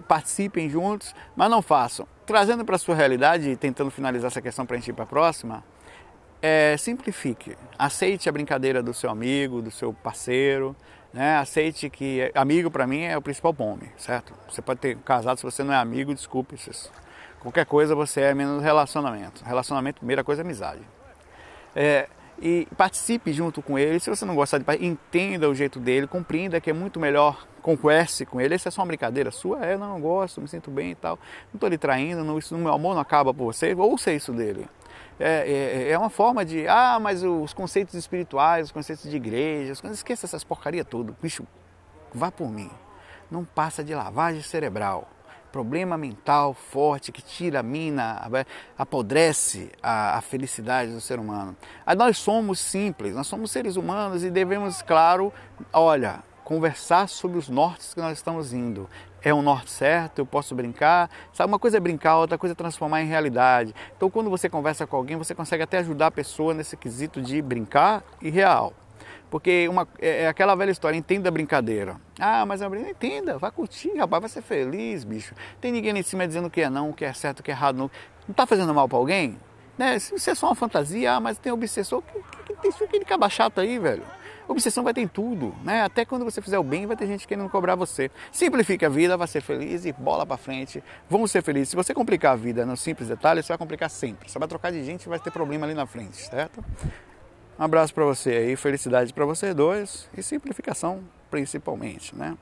participem 0.08 0.69
juntos, 0.69 1.13
mas 1.36 1.50
não 1.50 1.62
façam. 1.62 2.08
Trazendo 2.26 2.65
para 2.65 2.76
a 2.76 2.80
sua 2.80 2.95
realidade 2.95 3.50
e 3.50 3.56
tentando 3.56 3.89
finalizar 3.89 4.28
essa 4.28 4.41
questão 4.41 4.65
para 4.65 4.76
a 4.76 4.80
gente 4.80 4.89
ir 4.89 4.93
para 4.93 5.04
a 5.04 5.08
próxima, 5.08 5.63
é, 6.41 6.76
simplifique. 6.78 7.58
Aceite 7.78 8.30
a 8.30 8.32
brincadeira 8.32 8.84
do 8.84 8.93
seu 8.93 9.10
amigo, 9.10 9.62
do 9.62 9.71
seu 9.71 9.93
parceiro. 9.93 10.76
Né? 11.13 11.38
Aceite 11.38 11.89
que 11.89 12.32
amigo 12.36 12.69
para 12.69 12.86
mim 12.86 13.04
é 13.04 13.17
o 13.17 13.21
principal 13.21 13.56
nome, 13.58 13.89
certo? 13.97 14.34
Você 14.50 14.62
pode 14.62 14.80
ter 14.80 14.97
casado, 14.97 15.38
se 15.38 15.43
você 15.43 15.63
não 15.63 15.73
é 15.73 15.78
amigo, 15.78 16.13
desculpe. 16.13 16.56
Qualquer 17.39 17.65
coisa 17.65 17.95
você 17.95 18.21
é 18.21 18.34
menos 18.34 18.62
relacionamento. 18.62 19.43
Relacionamento, 19.43 20.00
primeira 20.00 20.23
coisa 20.23 20.41
é 20.41 20.43
amizade. 20.43 20.82
É, 21.76 22.08
e 22.39 22.67
participe 22.78 23.32
junto 23.34 23.62
com 23.62 23.80
ele. 23.80 24.00
Se 24.00 24.10
você 24.10 24.26
não 24.26 24.36
gostar 24.36 24.60
de 24.60 24.86
entenda 24.86 25.50
o 25.50 25.56
jeito 25.56 25.80
dele, 25.80 26.08
compreenda 26.08 26.60
que 26.62 26.69
é 26.69 26.73
muito 26.73 27.00
melhor 27.00 27.47
converse 27.67 28.25
com 28.25 28.39
ele. 28.39 28.56
Isso 28.56 28.69
é 28.69 28.71
só 28.71 28.82
uma 28.82 28.88
brincadeira 28.88 29.30
sua? 29.30 29.65
É, 29.65 29.75
não, 29.75 29.99
gosto, 29.99 30.39
me 30.39 30.47
sinto 30.47 30.71
bem 30.71 30.91
e 30.91 30.95
tal. 30.95 31.19
Não 31.51 31.58
estou 31.58 31.67
lhe 31.67 31.77
traindo, 31.77 32.23
não, 32.23 32.38
isso, 32.38 32.56
meu 32.58 32.73
amor 32.73 32.93
não 32.93 33.01
acaba 33.01 33.34
por 33.34 33.53
você. 33.53 33.73
Ouça 33.73 34.13
isso 34.13 34.32
dele. 34.32 34.69
É, 35.19 35.86
é, 35.86 35.91
é, 35.91 35.97
uma 35.97 36.10
forma 36.10 36.45
de, 36.45 36.65
ah, 36.65 36.97
mas 37.01 37.23
os 37.23 37.51
conceitos 37.51 37.93
espirituais, 37.95 38.67
os 38.67 38.71
conceitos 38.71 39.10
de 39.10 39.17
igreja, 39.17 39.73
esqueça 39.91 40.25
essas 40.25 40.45
porcaria 40.45 40.86
tudo. 40.86 41.13
Bicho, 41.21 41.45
vá 42.13 42.32
por 42.32 42.49
mim. 42.49 42.71
Não 43.30 43.43
passa 43.43 43.84
de 43.84 43.93
lavagem 43.93 44.41
cerebral 44.41 45.10
problema 45.51 45.97
mental 45.97 46.53
forte 46.53 47.12
que 47.12 47.21
tira 47.21 47.63
mina, 47.63 48.21
apodrece 48.77 49.71
a, 49.82 50.17
a, 50.17 50.21
felicidade 50.21 50.91
do 50.91 51.01
ser 51.01 51.19
humano. 51.19 51.56
Nós 51.97 52.17
somos 52.17 52.60
simples, 52.60 53.15
nós 53.15 53.25
somos 53.25 53.49
seres 53.49 53.75
humanos 53.75 54.23
e 54.23 54.30
devemos, 54.30 54.84
claro, 54.84 55.34
olha, 55.73 56.21
conversar 56.47 57.10
sobre 57.10 57.38
os 57.38 57.49
nortes 57.49 57.93
que 57.93 57.99
nós 57.99 58.17
estamos 58.17 58.53
indo. 58.53 58.89
É 59.21 59.33
um 59.33 59.41
norte 59.41 59.69
certo, 59.69 60.19
eu 60.19 60.25
posso 60.25 60.55
brincar. 60.55 61.10
Sabe, 61.33 61.51
uma 61.51 61.60
coisa 61.60 61.75
é 61.75 61.79
brincar, 61.81 62.19
outra 62.19 62.38
coisa 62.38 62.53
é 62.53 62.55
transformar 62.55 63.01
em 63.01 63.05
realidade. 63.05 63.75
Então, 63.97 64.10
quando 64.10 64.29
você 64.29 64.47
conversa 64.47 64.88
com 64.88 64.95
alguém, 64.95 65.17
você 65.17 65.36
consegue 65.36 65.63
até 65.63 65.79
ajudar 65.79 66.07
a 66.07 66.12
pessoa 66.12 66.53
nesse 66.53 66.77
quesito 66.77 67.21
de 67.21 67.41
brincar 67.41 68.01
e 68.21 68.29
real. 68.29 68.71
Porque 69.29 69.67
uma, 69.67 69.86
é, 69.99 70.23
é 70.23 70.27
aquela 70.29 70.55
velha 70.55 70.71
história, 70.71 70.95
entenda 70.95 71.27
a 71.27 71.31
brincadeira. 71.33 71.97
Ah, 72.17 72.45
mas 72.45 72.62
a 72.62 72.69
brincadeira, 72.69 72.97
entenda, 72.97 73.38
vai 73.38 73.51
curtir, 73.51 73.97
rapaz, 73.97 74.21
vai 74.21 74.29
ser 74.29 74.41
feliz, 74.41 75.03
bicho. 75.03 75.36
Tem 75.60 75.69
ninguém 75.69 75.91
ali 75.91 75.99
em 75.99 76.03
cima 76.03 76.25
dizendo 76.25 76.49
que 76.49 76.62
é 76.62 76.69
não, 76.69 76.93
que 76.93 77.03
é 77.03 77.12
certo, 77.12 77.43
que 77.43 77.51
é 77.51 77.53
errado. 77.53 77.75
Não, 77.75 77.91
não 78.25 78.33
tá 78.33 78.47
fazendo 78.47 78.73
mal 78.73 78.88
para 78.88 78.97
alguém? 78.97 79.38
Né? 79.77 79.99
Se 79.99 80.15
isso 80.15 80.29
é 80.29 80.33
só 80.33 80.45
uma 80.47 80.55
fantasia, 80.55 81.15
ah, 81.15 81.19
mas 81.19 81.38
tem 81.38 81.51
obsessor, 81.51 82.01
que, 82.01 82.13
que, 82.45 82.55
que 82.55 82.62
tem 82.62 82.88
aquele 82.88 83.03
caba 83.03 83.27
chato 83.27 83.60
aí, 83.60 83.77
velho. 83.77 84.03
Obsessão 84.47 84.83
vai 84.83 84.93
ter 84.93 85.01
em 85.01 85.07
tudo, 85.07 85.53
né? 85.63 85.83
Até 85.83 86.05
quando 86.05 86.23
você 86.23 86.41
fizer 86.41 86.57
o 86.57 86.63
bem, 86.63 86.86
vai 86.86 86.95
ter 86.95 87.05
gente 87.05 87.27
querendo 87.27 87.49
cobrar 87.49 87.75
você. 87.75 88.10
Simplifique 88.31 88.86
a 88.86 88.89
vida, 88.89 89.17
vai 89.17 89.27
ser 89.27 89.41
feliz 89.41 89.86
e 89.86 89.91
bola 89.91 90.25
para 90.25 90.38
frente. 90.38 90.83
Vamos 91.10 91.31
ser 91.31 91.43
felizes. 91.43 91.69
Se 91.69 91.75
você 91.75 91.93
complicar 91.93 92.33
a 92.33 92.36
vida 92.36 92.65
nos 92.65 92.79
simples 92.79 93.10
detalhes, 93.10 93.45
você 93.45 93.51
vai 93.51 93.57
complicar 93.57 93.89
sempre. 93.89 94.29
Você 94.29 94.39
vai 94.39 94.47
trocar 94.47 94.71
de 94.71 94.83
gente 94.83 95.03
e 95.03 95.10
vai 95.10 95.19
ter 95.19 95.31
problema 95.31 95.65
ali 95.65 95.73
na 95.73 95.86
frente, 95.86 96.17
certo? 96.17 96.63
Um 97.60 97.63
abraço 97.63 97.93
para 97.93 98.05
você 98.05 98.29
aí, 98.29 98.55
felicidade 98.55 99.13
para 99.13 99.25
vocês 99.25 99.53
dois 99.53 100.10
e 100.15 100.23
simplificação 100.23 101.03
principalmente, 101.29 102.15
né? 102.15 102.38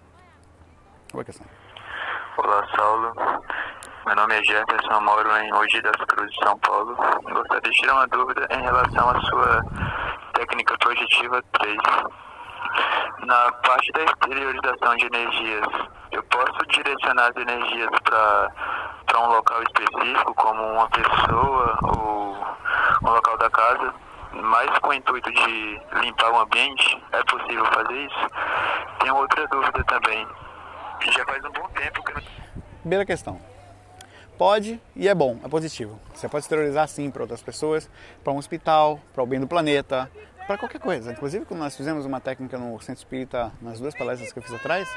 Olá, 2.37 2.67
Saulo. 2.75 3.13
Meu 4.05 4.15
nome 4.15 4.35
é 4.35 4.43
Jefferson, 4.43 5.01
moro 5.01 5.37
em 5.37 5.51
Mogi 5.51 5.81
das 5.81 5.95
Cruzes, 5.95 6.35
São 6.43 6.59
Paulo. 6.59 6.95
Gostaria 6.95 7.61
de 7.61 7.71
tirar 7.71 7.93
uma 7.93 8.07
dúvida 8.07 8.45
em 8.51 8.61
relação 8.61 9.09
à 9.09 9.21
sua 9.21 9.65
técnica 10.35 10.77
projetiva 10.77 11.41
3. 11.53 11.77
Na 13.25 13.51
parte 13.51 13.91
da 13.93 14.03
exteriorização 14.03 14.95
de 14.97 15.05
energias, 15.05 15.67
eu 16.11 16.23
posso 16.23 16.67
direcionar 16.67 17.29
as 17.29 17.35
energias 17.37 17.89
para 18.03 19.19
um 19.19 19.27
local 19.27 19.63
específico, 19.63 20.33
como 20.35 20.61
uma 20.73 20.89
pessoa 20.89 21.79
ou 21.83 22.37
um 23.03 23.13
local 23.13 23.37
da 23.37 23.49
casa, 23.49 23.93
mas 24.33 24.77
com 24.79 24.89
o 24.89 24.93
intuito 24.93 25.31
de 25.31 25.81
limpar 26.01 26.31
o 26.31 26.39
ambiente, 26.39 27.01
é 27.13 27.23
possível 27.23 27.65
fazer 27.67 27.93
isso? 27.93 28.29
Tem 28.99 29.11
outra 29.11 29.47
dúvida 29.47 29.83
também. 29.85 30.27
Já 31.01 31.25
faz 31.25 31.43
um 31.45 31.51
bom 31.51 31.67
tempo 31.69 32.03
que. 32.03 32.13
Primeira 32.81 33.05
questão. 33.05 33.54
Pode 34.37 34.81
e 34.95 35.07
é 35.07 35.15
bom, 35.15 35.39
é 35.43 35.47
positivo. 35.47 35.99
Você 36.13 36.27
pode 36.27 36.43
exteriorizar 36.43 36.87
sim 36.89 37.09
para 37.09 37.21
outras 37.21 37.41
pessoas, 37.41 37.89
para 38.23 38.33
um 38.33 38.37
hospital, 38.37 38.99
para 39.13 39.23
o 39.23 39.25
bem 39.25 39.39
do 39.39 39.47
planeta, 39.47 40.11
para 40.45 40.57
qualquer 40.57 40.79
coisa. 40.79 41.11
Inclusive, 41.11 41.45
quando 41.45 41.61
nós 41.61 41.75
fizemos 41.75 42.05
uma 42.05 42.19
técnica 42.19 42.57
no 42.57 42.79
Centro 42.79 42.99
Espírita, 43.01 43.51
nas 43.61 43.79
duas 43.79 43.95
palestras 43.95 44.33
que 44.33 44.39
eu 44.39 44.43
fiz 44.43 44.53
atrás, 44.53 44.89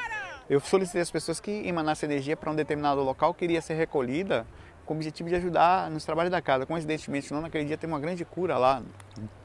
eu 0.51 0.59
solicitei 0.61 1.01
às 1.01 1.11
pessoas 1.11 1.39
que 1.39 1.51
emanassem 1.51 2.11
energia 2.11 2.37
para 2.37 2.51
um 2.51 2.55
determinado 2.55 3.01
local 3.03 3.33
que 3.33 3.45
iria 3.45 3.63
ser 3.63 3.75
recolhida 3.75 4.45
com 4.85 4.95
o 4.95 4.97
objetivo 4.97 5.29
de 5.29 5.37
ajudar 5.37 5.91
nos 5.91 6.05
trabalhos 6.05 6.33
da 6.33 6.43
casa. 6.43 6.67
Coincidentemente, 6.67 7.33
não 7.33 7.41
naquele 7.41 7.65
dia 7.65 7.77
tem 7.77 7.89
uma 7.89 8.01
grande 8.01 8.25
cura 8.25 8.59
lá. 8.59 8.83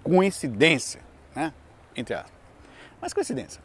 Coincidência, 0.02 1.02
né? 1.36 1.54
Entre 1.96 2.16
aspas. 2.16 2.32
Mas 3.00 3.14
coincidência. 3.14 3.62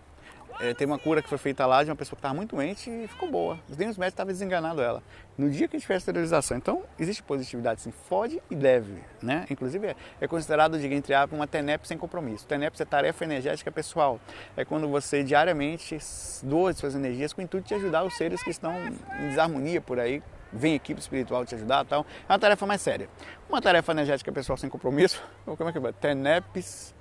É, 0.61 0.75
tem 0.75 0.87
uma 0.87 0.99
cura 0.99 1.23
que 1.23 1.29
foi 1.29 1.39
feita 1.39 1.65
lá 1.67 1.85
de 1.85 1.91
uma 1.91 1.95
pessoa 1.97 2.17
que 2.17 2.21
estava 2.21 2.35
muito 2.35 2.57
doente 2.57 2.91
e 2.91 3.07
ficou 3.07 3.31
boa. 3.31 3.61
Os 3.69 3.77
médicos 3.77 4.07
estavam 4.07 4.33
desenganando 4.33 4.83
ela. 4.83 5.03
No 5.37 5.49
dia 5.49 5.69
que 5.69 5.77
a 5.77 5.79
gente 5.79 5.87
fez 5.87 5.99
a 5.99 5.99
esterilização. 5.99 6.57
Então, 6.57 6.83
existe 6.99 7.23
positividade 7.23 7.81
sim, 7.81 7.93
pode 8.09 8.43
e 8.51 8.57
deve. 8.57 8.99
Né? 9.23 9.47
Inclusive, 9.49 9.87
é, 9.87 9.97
é 10.21 10.27
considerado, 10.27 10.77
diga 10.79 10.95
entre 10.97 11.15
aspas, 11.15 11.39
uma 11.39 11.47
TENEP 11.47 11.87
sem 11.87 11.97
compromisso. 11.97 12.45
TENEP 12.47 12.81
é 12.81 12.85
tarefa 12.85 13.25
energética 13.25 13.71
pessoal. 13.71 14.21
É 14.57 14.65
quando 14.65 14.89
você 14.89 15.23
diariamente 15.23 15.97
doa 16.43 16.73
suas 16.73 16.95
energias 16.97 17.33
com 17.33 17.41
o 17.41 17.45
intuito 17.45 17.69
de 17.69 17.75
ajudar 17.75 18.03
os 18.03 18.17
seres 18.17 18.43
que 18.43 18.51
estão 18.51 18.75
em 19.21 19.29
desarmonia 19.29 19.81
por 19.81 20.01
aí 20.01 20.23
vem 20.53 20.75
equipe 20.75 20.99
espiritual 20.99 21.45
te 21.45 21.55
ajudar 21.55 21.85
tal. 21.85 22.07
É 22.29 22.33
uma 22.33 22.39
tarefa 22.39 22.67
mais 22.67 22.81
séria. 22.81 23.09
Uma 23.49 23.61
tarefa 23.61 23.93
energética 23.93 24.33
pessoal 24.33 24.57
sem 24.57 24.69
compromisso, 24.69 25.23
como 25.45 25.69
é 25.69 25.73
que 25.73 25.79
vai? 25.79 25.93
Tenepes. 25.93 26.95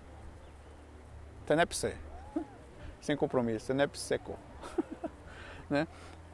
Tenepse. 1.46 2.07
Sem 3.02 3.16
compromisso, 3.16 3.68
tenepse 3.68 4.02
seco. 4.04 4.38
né? 5.70 5.88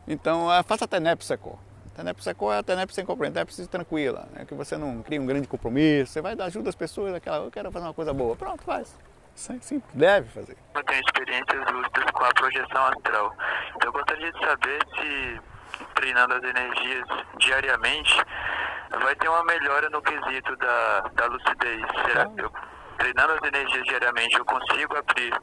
Então, 0.08 0.48
faça 0.66 0.88
tenepse 0.88 1.28
seco. 1.28 1.60
Tenep 1.96 2.24
seco 2.24 2.52
é 2.52 2.58
a 2.58 2.64
tenep 2.64 2.92
sem 2.92 3.06
compromisso, 3.06 3.34
tenep 3.56 3.68
tranquila, 3.68 4.28
né? 4.34 4.46
que 4.46 4.56
você 4.56 4.76
não 4.78 5.04
cria 5.04 5.22
um 5.22 5.28
grande 5.28 5.48
compromisso, 5.48 6.12
você 6.12 6.22
vai 6.22 6.36
dar 6.36 6.46
ajuda 6.46 6.70
às 6.70 6.76
pessoas, 6.76 7.14
aquela, 7.14 7.38
eu 7.38 7.52
quero 7.52 7.72
fazer 7.72 7.86
uma 7.86 7.94
coisa 7.94 8.12
boa, 8.12 8.36
pronto, 8.36 8.64
faz. 8.64 8.98
Sim, 9.36 9.60
sim, 9.62 9.82
deve 9.94 10.30
fazer. 10.30 10.58
Eu 10.74 10.84
tenho 10.84 11.02
experiências 11.02 11.72
lúcidas 11.72 12.12
com 12.12 12.24
a 12.24 12.34
projeção 12.34 12.86
astral. 12.86 13.36
Então 13.76 13.90
eu 13.90 13.92
gostaria 13.92 14.32
de 14.32 14.40
saber 14.40 14.80
se 14.96 15.42
treinando 15.96 16.34
as 16.36 16.44
energias 16.44 17.06
diariamente, 17.40 18.16
vai 19.02 19.16
ter 19.16 19.28
uma 19.28 19.44
melhora 19.44 19.90
no 19.90 20.02
quesito 20.02 20.56
da, 20.58 21.02
da 21.16 21.26
lucidez. 21.26 21.82
Será 22.08 22.26
que 22.28 22.42
eu, 22.42 22.52
treinando 22.98 23.34
as 23.34 23.48
energias 23.48 23.84
diariamente, 23.86 24.38
eu 24.38 24.46
consigo 24.46 24.98
abrir 24.98 25.34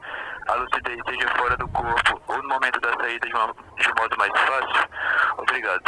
a 0.47 0.53
lucidez, 0.55 0.99
seja 1.05 1.27
fora 1.37 1.57
do 1.57 1.67
corpo 1.69 2.21
ou 2.27 2.41
no 2.41 2.49
momento 2.49 2.79
da 2.79 2.93
saída 2.93 3.27
de, 3.27 3.33
uma, 3.33 3.47
de 3.47 3.89
um 3.89 4.01
modo 4.01 4.17
mais 4.17 4.31
fácil? 4.31 4.89
Obrigado. 5.37 5.81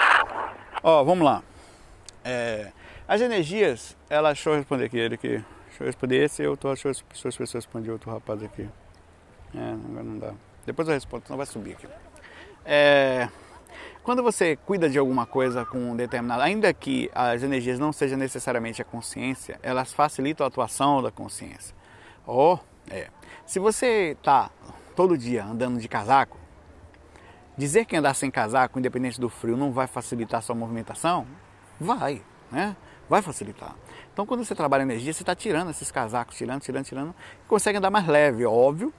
Ó, 0.84 1.02
oh, 1.02 1.06
vamos 1.06 1.26
lá. 1.26 1.42
É, 2.24 2.72
as 3.08 3.22
energias, 3.22 3.98
deixa 4.10 4.50
eu 4.50 4.56
responder 4.56 4.86
aqui, 4.86 4.98
ele 4.98 5.16
aqui. 5.16 5.44
Deixa 5.68 5.84
eu 5.84 5.88
responder 5.88 6.24
esse, 6.24 6.44
eu 6.44 6.56
tô, 6.56 6.68
deixa 6.68 6.88
eu, 6.88 6.94
deixa 6.94 7.44
eu 7.44 7.48
responder 7.54 7.92
outro 7.92 8.12
rapaz 8.12 8.44
aqui. 8.44 8.70
É, 9.56 9.72
agora 9.72 10.04
não 10.04 10.20
dá. 10.20 10.34
Depois 10.66 10.88
eu 10.88 10.94
respondo, 10.94 11.26
senão 11.26 11.38
vai 11.38 11.46
subir 11.46 11.74
aqui. 11.74 11.88
É, 12.66 13.28
quando 14.04 14.22
você 14.22 14.58
cuida 14.58 14.90
de 14.90 15.00
alguma 15.00 15.26
coisa 15.26 15.66
com 15.66 15.78
um 15.92 15.96
determinado, 15.96 16.42
ainda 16.42 16.74
que 16.74 17.10
as 17.16 17.42
energias 17.42 17.80
não 17.80 17.94
sejam 17.94 18.18
necessariamente 18.18 18.82
a 18.82 18.86
consciência, 18.86 19.58
elas 19.64 19.94
facilitam 19.94 20.46
a 20.46 20.50
atuação 20.50 21.02
da 21.02 21.10
consciência. 21.10 21.74
Ou, 22.28 22.56
oh, 22.56 22.94
é, 22.94 23.08
se 23.46 23.60
você 23.60 24.16
está 24.20 24.52
todo 24.94 25.18
dia 25.18 25.46
andando 25.46 25.80
de 25.80 25.88
casaco, 25.88 26.38
dizer 27.58 27.86
que 27.86 27.96
andar 27.96 28.14
sem 28.14 28.30
casaco, 28.30 28.78
independente 28.78 29.22
do 29.22 29.30
frio, 29.30 29.56
não 29.56 29.72
vai 29.72 29.88
facilitar 29.88 30.40
a 30.40 30.42
sua 30.42 30.56
movimentação? 30.56 31.26
Vai, 31.80 32.22
né? 32.52 32.76
Vai 33.10 33.22
facilitar. 33.22 33.74
Então, 34.12 34.26
quando 34.26 34.44
você 34.44 34.54
trabalha 34.54 34.82
energia, 34.82 35.14
você 35.14 35.24
está 35.24 35.34
tirando 35.34 35.72
esses 35.72 35.92
casacos, 35.92 36.36
tirando, 36.36 36.62
tirando, 36.62 36.86
tirando, 36.86 37.16
consegue 37.48 37.78
andar 37.78 37.90
mais 37.90 38.06
leve, 38.06 38.46
óbvio, 38.46 38.94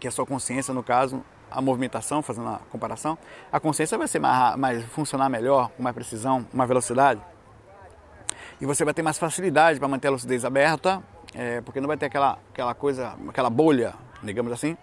que 0.00 0.08
a 0.08 0.10
sua 0.10 0.26
consciência, 0.26 0.74
no 0.74 0.82
caso, 0.82 1.24
a 1.50 1.60
movimentação, 1.60 2.22
fazendo 2.22 2.48
a 2.48 2.60
comparação, 2.70 3.16
a 3.50 3.58
consciência 3.60 3.96
vai 3.96 4.08
ser 4.08 4.18
mais, 4.18 4.56
mais 4.56 4.84
funcionar 4.86 5.28
melhor, 5.28 5.70
com 5.76 5.82
mais 5.82 5.94
precisão, 5.94 6.46
mais 6.52 6.68
velocidade. 6.68 7.20
E 8.60 8.66
você 8.66 8.84
vai 8.84 8.92
ter 8.92 9.02
mais 9.02 9.18
facilidade 9.18 9.78
para 9.78 9.88
manter 9.88 10.08
a 10.08 10.10
lucidez 10.10 10.44
aberta, 10.44 11.02
é, 11.34 11.60
porque 11.60 11.80
não 11.80 11.86
vai 11.86 11.96
ter 11.96 12.06
aquela, 12.06 12.38
aquela 12.50 12.74
coisa, 12.74 13.14
aquela 13.28 13.50
bolha, 13.50 13.94
digamos 14.22 14.52
assim, 14.52 14.76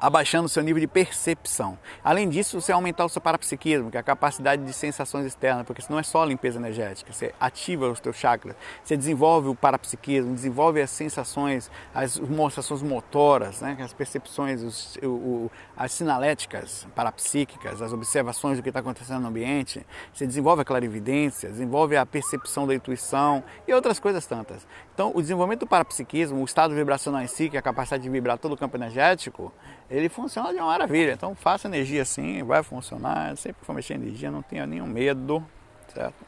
abaixando 0.00 0.48
seu 0.48 0.62
nível 0.62 0.80
de 0.80 0.86
percepção. 0.86 1.78
Além 2.02 2.28
disso, 2.28 2.60
você 2.60 2.72
aumentar 2.72 3.04
o 3.04 3.08
seu 3.08 3.20
parapsiquismo, 3.20 3.90
que 3.90 3.96
é 3.96 4.00
a 4.00 4.02
capacidade 4.02 4.64
de 4.64 4.72
sensações 4.72 5.26
externas, 5.26 5.64
porque 5.66 5.80
isso 5.80 5.90
não 5.90 5.98
é 5.98 6.02
só 6.02 6.24
limpeza 6.24 6.58
energética, 6.58 7.12
você 7.12 7.34
ativa 7.40 7.88
os 7.88 8.00
teus 8.00 8.16
chakras, 8.16 8.54
você 8.82 8.96
desenvolve 8.96 9.48
o 9.48 9.54
parapsiquismo, 9.54 10.34
desenvolve 10.34 10.80
as 10.80 10.90
sensações, 10.90 11.70
as 11.94 12.12
sensações 12.12 12.82
motoras, 12.82 13.60
né, 13.60 13.76
as 13.80 13.92
percepções, 13.92 14.62
os, 14.62 14.96
o, 15.02 15.50
as 15.76 15.92
sinaléticas 15.92 16.86
parapsíquicas, 16.94 17.82
as 17.82 17.92
observações 17.92 18.58
do 18.58 18.62
que 18.62 18.70
está 18.70 18.80
acontecendo 18.80 19.20
no 19.20 19.28
ambiente, 19.28 19.84
você 20.12 20.26
desenvolve 20.26 20.62
a 20.62 20.64
clarividência, 20.64 21.48
desenvolve 21.48 21.96
a 21.96 22.06
percepção 22.06 22.66
da 22.66 22.74
intuição 22.74 23.42
e 23.66 23.72
outras 23.72 23.98
coisas 23.98 24.26
tantas. 24.26 24.66
Então, 24.94 25.12
o 25.14 25.20
desenvolvimento 25.20 25.60
do 25.60 25.66
parapsiquismo, 25.66 26.40
o 26.40 26.44
estado 26.44 26.74
vibracional 26.74 27.22
em 27.22 27.26
si, 27.26 27.48
que 27.48 27.56
é 27.56 27.60
a 27.60 27.62
capacidade 27.62 28.02
de 28.02 28.08
vibrar 28.08 28.38
todo 28.38 28.52
o 28.52 28.56
campo 28.56 28.76
energético, 28.76 29.52
ele 29.90 30.08
funciona 30.08 30.52
de 30.52 30.58
uma 30.58 30.66
maravilha. 30.66 31.12
Então 31.12 31.34
faça 31.34 31.68
energia 31.68 32.02
assim, 32.02 32.42
vai 32.42 32.62
funcionar. 32.62 33.36
Sempre 33.36 33.60
que 33.60 33.66
for 33.66 33.74
mexer 33.74 33.94
energia, 33.94 34.30
não 34.30 34.42
tenha 34.42 34.66
nenhum 34.66 34.86
medo, 34.86 35.44
certo? 35.92 36.26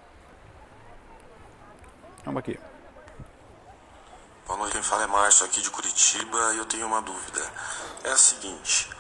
Vamos 2.25 2.40
aqui. 2.40 2.59
Boa 4.46 4.59
noite, 4.59 4.73
quem 4.73 4.83
fala 4.83 5.05
é 5.05 5.07
Márcio 5.07 5.46
aqui 5.46 5.61
de 5.61 5.70
Curitiba 5.70 6.55
e 6.55 6.59
eu 6.59 6.64
tenho 6.64 6.87
uma 6.87 7.01
dúvida. 7.01 7.40
É 8.03 8.11
a 8.11 8.16
seguinte, 8.16 8.90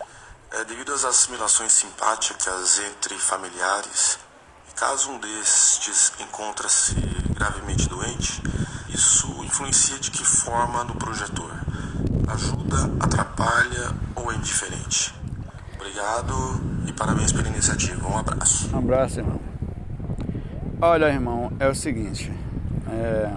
é, 0.52 0.64
devido 0.64 0.92
às 0.92 1.04
assimilações 1.04 1.72
simpáticas 1.72 2.78
entre 2.78 3.18
familiares, 3.18 4.18
caso 4.76 5.10
um 5.10 5.18
destes 5.18 6.12
encontra-se 6.20 6.94
gravemente 7.34 7.88
doente, 7.88 8.40
isso 8.88 9.26
influencia 9.42 9.98
de 9.98 10.10
que 10.10 10.24
forma 10.24 10.84
no 10.84 10.94
projetor? 10.94 11.50
Ajuda, 12.28 13.04
atrapalha 13.04 14.09
ou 14.20 14.32
é 14.32 14.36
indiferente? 14.36 15.14
Obrigado 15.74 16.34
e 16.86 16.92
parabéns 16.92 17.32
pela 17.32 17.48
iniciativa. 17.48 18.06
Um 18.06 18.18
abraço. 18.18 18.74
Um 18.74 18.78
abraço, 18.78 19.20
irmão. 19.20 19.40
Olha, 20.80 21.06
irmão, 21.06 21.52
é 21.58 21.68
o 21.68 21.74
seguinte. 21.74 22.30
É... 22.88 23.30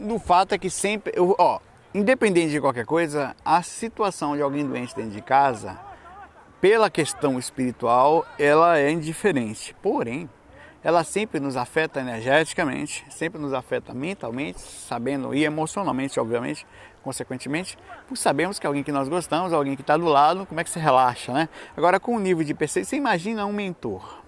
O 0.00 0.18
fato 0.18 0.54
é 0.54 0.58
que 0.58 0.70
sempre. 0.70 1.12
Ó, 1.18 1.60
independente 1.92 2.50
de 2.50 2.60
qualquer 2.60 2.84
coisa, 2.84 3.34
a 3.44 3.62
situação 3.62 4.36
de 4.36 4.42
alguém 4.42 4.66
doente 4.66 4.94
dentro 4.94 5.12
de 5.12 5.22
casa, 5.22 5.78
pela 6.60 6.90
questão 6.90 7.38
espiritual, 7.38 8.26
ela 8.38 8.78
é 8.78 8.90
indiferente. 8.90 9.74
Porém, 9.82 10.28
ela 10.84 11.02
sempre 11.02 11.40
nos 11.40 11.56
afeta 11.56 11.98
energeticamente, 11.98 13.06
sempre 13.08 13.40
nos 13.40 13.54
afeta 13.54 13.94
mentalmente, 13.94 14.60
sabendo 14.60 15.34
e 15.34 15.42
emocionalmente, 15.42 16.20
obviamente, 16.20 16.66
consequentemente, 17.02 17.78
por 18.06 18.16
sabermos 18.18 18.58
que 18.58 18.66
alguém 18.66 18.82
que 18.82 18.92
nós 18.92 19.08
gostamos, 19.08 19.54
alguém 19.54 19.74
que 19.74 19.82
está 19.82 19.96
do 19.96 20.04
lado, 20.04 20.44
como 20.44 20.60
é 20.60 20.64
que 20.64 20.68
se 20.68 20.78
relaxa, 20.78 21.32
né? 21.32 21.48
Agora, 21.74 21.98
com 21.98 22.14
o 22.14 22.20
nível 22.20 22.44
de 22.44 22.52
percepção, 22.52 22.90
você 22.90 22.96
imagina 22.96 23.46
um 23.46 23.52
mentor. 23.52 24.23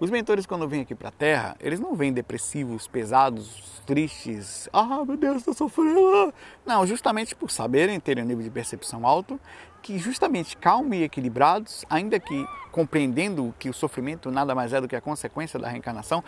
Os 0.00 0.10
mentores, 0.10 0.44
quando 0.44 0.66
vêm 0.66 0.80
aqui 0.80 0.94
para 0.94 1.08
a 1.08 1.12
Terra, 1.12 1.56
eles 1.60 1.78
não 1.78 1.94
vêm 1.94 2.12
depressivos, 2.12 2.88
pesados, 2.88 3.80
tristes. 3.86 4.68
Ah, 4.72 5.04
meu 5.04 5.16
Deus, 5.16 5.36
estou 5.38 5.54
sofrendo. 5.54 6.34
Não, 6.66 6.84
justamente 6.84 7.34
por 7.34 7.50
saberem 7.50 8.00
terem 8.00 8.24
um 8.24 8.26
nível 8.26 8.42
de 8.42 8.50
percepção 8.50 9.06
alto, 9.06 9.38
que 9.80 9.96
justamente 9.96 10.56
calmos 10.56 10.96
e 10.96 11.04
equilibrados, 11.04 11.84
ainda 11.88 12.18
que 12.18 12.46
compreendendo 12.72 13.54
que 13.56 13.68
o 13.68 13.72
sofrimento 13.72 14.32
nada 14.32 14.52
mais 14.52 14.72
é 14.72 14.80
do 14.80 14.88
que 14.88 14.96
a 14.96 15.00
consequência 15.00 15.60
da 15.60 15.68
reencarnação, 15.68 16.24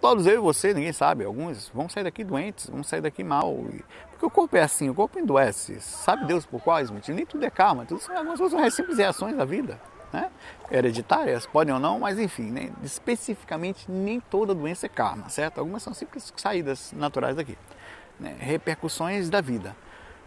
todos 0.00 0.26
eu 0.26 0.34
e 0.34 0.38
você, 0.38 0.72
ninguém 0.72 0.92
sabe, 0.92 1.24
alguns 1.24 1.70
vão 1.74 1.88
sair 1.88 2.04
daqui 2.04 2.22
doentes, 2.22 2.70
vão 2.70 2.84
sair 2.84 3.00
daqui 3.00 3.24
mal, 3.24 3.52
porque 4.10 4.24
o 4.24 4.30
corpo 4.30 4.56
é 4.56 4.62
assim, 4.62 4.88
o 4.88 4.94
corpo 4.94 5.18
endoece, 5.18 5.80
sabe 5.80 6.26
Deus 6.26 6.46
por 6.46 6.62
quais 6.62 6.88
motivos? 6.88 7.16
Nem 7.16 7.26
tudo 7.26 7.44
é 7.44 7.50
karma, 7.50 7.84
tudo 7.84 8.00
são 8.00 8.16
algumas 8.16 8.38
coisas 8.38 8.74
simples 8.74 8.98
reações 8.98 9.36
da 9.36 9.44
vida. 9.44 9.80
Né? 10.12 10.30
hereditárias, 10.70 11.46
podem 11.46 11.74
ou 11.74 11.80
não, 11.80 11.98
mas 11.98 12.18
enfim, 12.18 12.50
né? 12.50 12.70
especificamente 12.82 13.90
nem 13.90 14.20
toda 14.20 14.54
doença 14.54 14.86
é 14.86 14.88
karma, 14.88 15.28
certo? 15.28 15.58
Algumas 15.58 15.82
são 15.82 15.94
simples 15.94 16.32
saídas 16.36 16.92
naturais 16.94 17.36
daqui, 17.36 17.56
né? 18.18 18.36
repercussões 18.38 19.28
da 19.30 19.40
vida. 19.40 19.74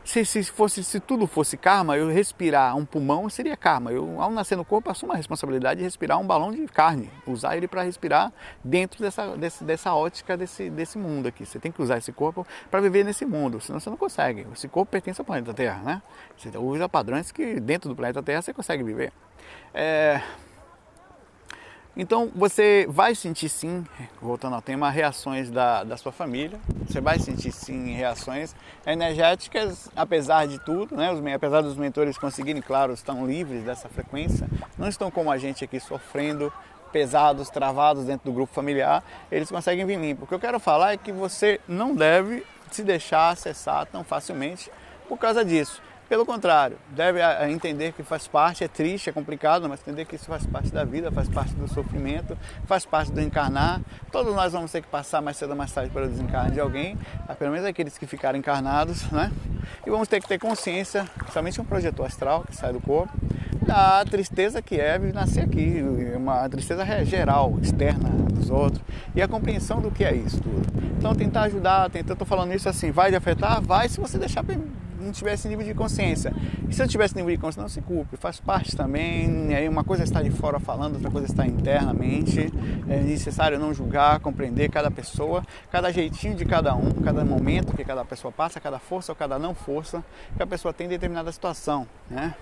Se, 0.04 0.26
se, 0.26 0.44
fosse, 0.46 0.84
se 0.84 1.00
tudo 1.00 1.28
fosse 1.28 1.56
karma, 1.56 1.96
eu 1.96 2.10
respirar 2.10 2.76
um 2.76 2.86
pulmão 2.86 3.30
seria 3.30 3.56
karma. 3.56 3.92
Eu, 3.92 4.20
ao 4.20 4.32
nascer 4.32 4.56
no 4.56 4.66
corpo, 4.66 4.90
assumo 4.90 5.14
a 5.14 5.16
responsabilidade 5.16 5.78
de 5.78 5.84
respirar 5.84 6.20
um 6.20 6.26
balão 6.26 6.52
de 6.52 6.66
carne, 6.68 7.10
usar 7.26 7.56
ele 7.56 7.68
para 7.68 7.84
respirar 7.84 8.34
dentro 8.64 9.02
dessa, 9.02 9.38
desse, 9.38 9.64
dessa 9.64 9.94
ótica 9.94 10.36
desse, 10.36 10.70
desse 10.70 10.98
mundo 10.98 11.28
aqui. 11.28 11.46
Você 11.46 11.60
tem 11.60 11.72
que 11.72 11.82
usar 11.82 12.00
esse 12.00 12.12
corpo 12.12 12.46
para 12.70 12.82
viver 12.82 13.06
nesse 13.06 13.26
mundo, 13.26 13.62
senão 13.62 13.80
você 13.80 13.90
não 13.90 13.98
consegue. 13.98 14.48
Esse 14.54 14.68
corpo 14.68 14.92
pertence 14.92 15.22
ao 15.22 15.26
planeta 15.26 15.54
Terra, 15.54 15.82
né? 15.84 16.02
Você 16.36 16.50
usa 16.58 16.90
padrões 16.90 17.32
que 17.32 17.60
dentro 17.60 17.88
do 17.90 17.96
planeta 17.96 18.24
Terra 18.24 18.42
você 18.42 18.54
consegue 18.54 18.84
viver. 18.84 19.14
É, 19.74 20.20
então 21.96 22.32
você 22.34 22.86
vai 22.90 23.14
sentir 23.14 23.50
sim, 23.50 23.86
voltando 24.22 24.56
ao 24.56 24.62
tema, 24.62 24.90
reações 24.90 25.50
da, 25.50 25.84
da 25.84 25.98
sua 25.98 26.12
família. 26.12 26.60
Você 26.88 27.02
vai 27.02 27.20
sentir 27.20 27.52
sim 27.52 27.92
reações 27.94 28.56
energéticas, 28.86 29.90
apesar 29.96 30.48
de 30.48 30.58
tudo, 30.60 30.96
né? 30.96 31.10
Apesar 31.34 31.62
dos 31.62 31.76
mentores 31.76 32.18
conseguirem, 32.18 32.62
claro, 32.62 32.94
estão 32.94 33.28
livres 33.28 33.64
dessa 33.64 33.90
frequência, 33.90 34.48
não 34.78 34.88
estão 34.88 35.12
como 35.12 35.30
a 35.32 35.38
gente 35.38 35.64
aqui 35.66 35.80
sofrendo, 35.80 36.52
pesados, 36.92 37.50
travados 37.50 38.06
dentro 38.06 38.30
do 38.30 38.34
grupo 38.34 38.54
familiar, 38.54 39.04
eles 39.32 39.50
conseguem 39.50 39.86
vir 39.86 40.00
limpo. 40.00 40.26
O 40.26 40.28
que 40.28 40.34
eu 40.34 40.40
quero 40.40 40.60
falar 40.60 40.94
é 40.94 40.98
que 40.98 41.12
você 41.12 41.60
não 41.68 41.96
deve 41.96 42.46
se 42.70 42.84
deixar 42.84 43.30
acessar 43.30 43.86
tão 43.86 44.04
facilmente 44.04 44.72
por 45.08 45.18
causa 45.18 45.44
disso. 45.44 45.82
Pelo 46.12 46.26
contrário, 46.26 46.78
deve 46.89 47.21
entender 47.50 47.93
que 47.93 48.04
faz 48.04 48.28
parte, 48.28 48.65
é 48.65 48.67
triste, 48.67 49.10
é 49.10 49.13
complicado, 49.13 49.69
mas 49.69 49.80
entender 49.80 50.04
que 50.04 50.17
isso 50.17 50.26
faz 50.26 50.45
parte 50.45 50.69
da 50.69 50.84
vida, 50.84 51.10
faz 51.10 51.30
parte 51.30 51.54
do 51.54 51.69
sofrimento, 51.69 52.38
faz 52.65 52.86
parte 52.86 53.13
do 53.13 53.21
encarnar. 53.21 53.80
Todos 54.12 54.36
nós 54.36 54.52
vamos 54.52 54.69
ter 54.74 54.82
que 54.82 54.89
passar 54.89 55.21
mais 55.21 55.38
cedo 55.38 55.52
ou 55.52 55.56
mais 55.56 55.71
tarde 55.71 55.89
pelo 55.89 56.10
desencarne 56.10 56.52
de 56.52 56.60
alguém, 56.60 56.97
pelo 57.39 57.52
menos 57.52 57.65
aqueles 57.65 57.97
que 57.97 58.06
ficaram 58.06 58.38
encarnados, 58.38 59.10
né? 59.10 59.32
E 59.88 59.89
vamos 59.89 60.10
ter 60.10 60.19
que 60.19 60.28
ter 60.28 60.38
consciência, 60.38 61.06
principalmente 61.17 61.62
um 61.62 61.63
projeto 61.63 62.04
astral 62.04 62.43
que 62.43 62.54
sai 62.54 62.74
do 62.74 62.82
corpo, 62.82 63.13
da 63.65 64.04
tristeza 64.04 64.62
que 64.62 64.76
é 64.76 65.00
nascer 65.00 65.45
aqui, 65.45 65.82
uma 66.13 66.50
tristeza 66.50 66.86
geral, 67.06 67.58
externa 67.62 68.10
dos 68.10 68.50
outros, 68.50 68.84
e 69.15 69.21
a 69.21 69.30
compreensão 69.30 69.80
do 69.80 69.89
que 69.89 70.04
é 70.04 70.13
isso 70.13 70.41
tudo. 70.41 70.67
Então 70.97 71.15
tentar 71.15 71.43
ajudar, 71.43 71.89
tentar, 71.89 72.17
tô 72.17 72.26
falando 72.26 72.54
isso 72.54 72.67
assim, 72.67 72.91
vai 72.91 73.12
de 73.12 73.15
afetar? 73.15 73.62
Vai 73.62 73.88
se 73.88 73.97
você 73.97 74.17
deixar 74.17 74.43
não 75.12 75.13
tivesse 75.13 75.47
nível 75.50 75.65
de 75.65 75.74
consciência. 75.74 76.34
E 76.69 76.74
se 76.74 76.82
eu 76.82 76.88
tivesse 76.88 77.15
nível 77.15 77.32
de 77.32 77.38
consciência, 77.38 77.62
não 77.62 77.69
se 77.69 77.82
culpe, 77.82 78.15
faz 78.15 78.39
parte 78.39 78.76
também. 78.76 79.54
Aí 79.54 79.67
uma 79.67 79.84
coisa 79.84 80.04
está 80.04 80.21
de 80.21 80.32
fora 80.32 80.60
falando, 80.60 80.95
outra 80.95 81.12
coisa 81.12 81.28
está 81.28 81.45
internamente. 81.45 82.52
É 82.89 83.02
necessário 83.02 83.60
não 83.60 83.74
julgar, 83.74 84.19
compreender 84.21 84.69
cada 84.69 84.89
pessoa, 84.89 85.43
cada 85.69 85.91
jeitinho 85.91 86.34
de 86.34 86.45
cada 86.45 86.74
um, 86.74 86.91
cada 87.04 87.26
momento 87.26 87.76
que 87.76 87.84
cada 87.84 88.06
pessoa 88.06 88.32
passa, 88.32 88.60
cada 88.60 88.80
força 88.80 89.12
ou 89.12 89.15
cada 89.15 89.38
não 89.38 89.54
força 89.54 90.04
que 90.36 90.41
a 90.41 90.47
pessoa 90.47 90.74
tem 90.74 90.88
em 90.88 90.89
determinada 90.89 91.32
situação, 91.32 91.86
né? 92.10 92.34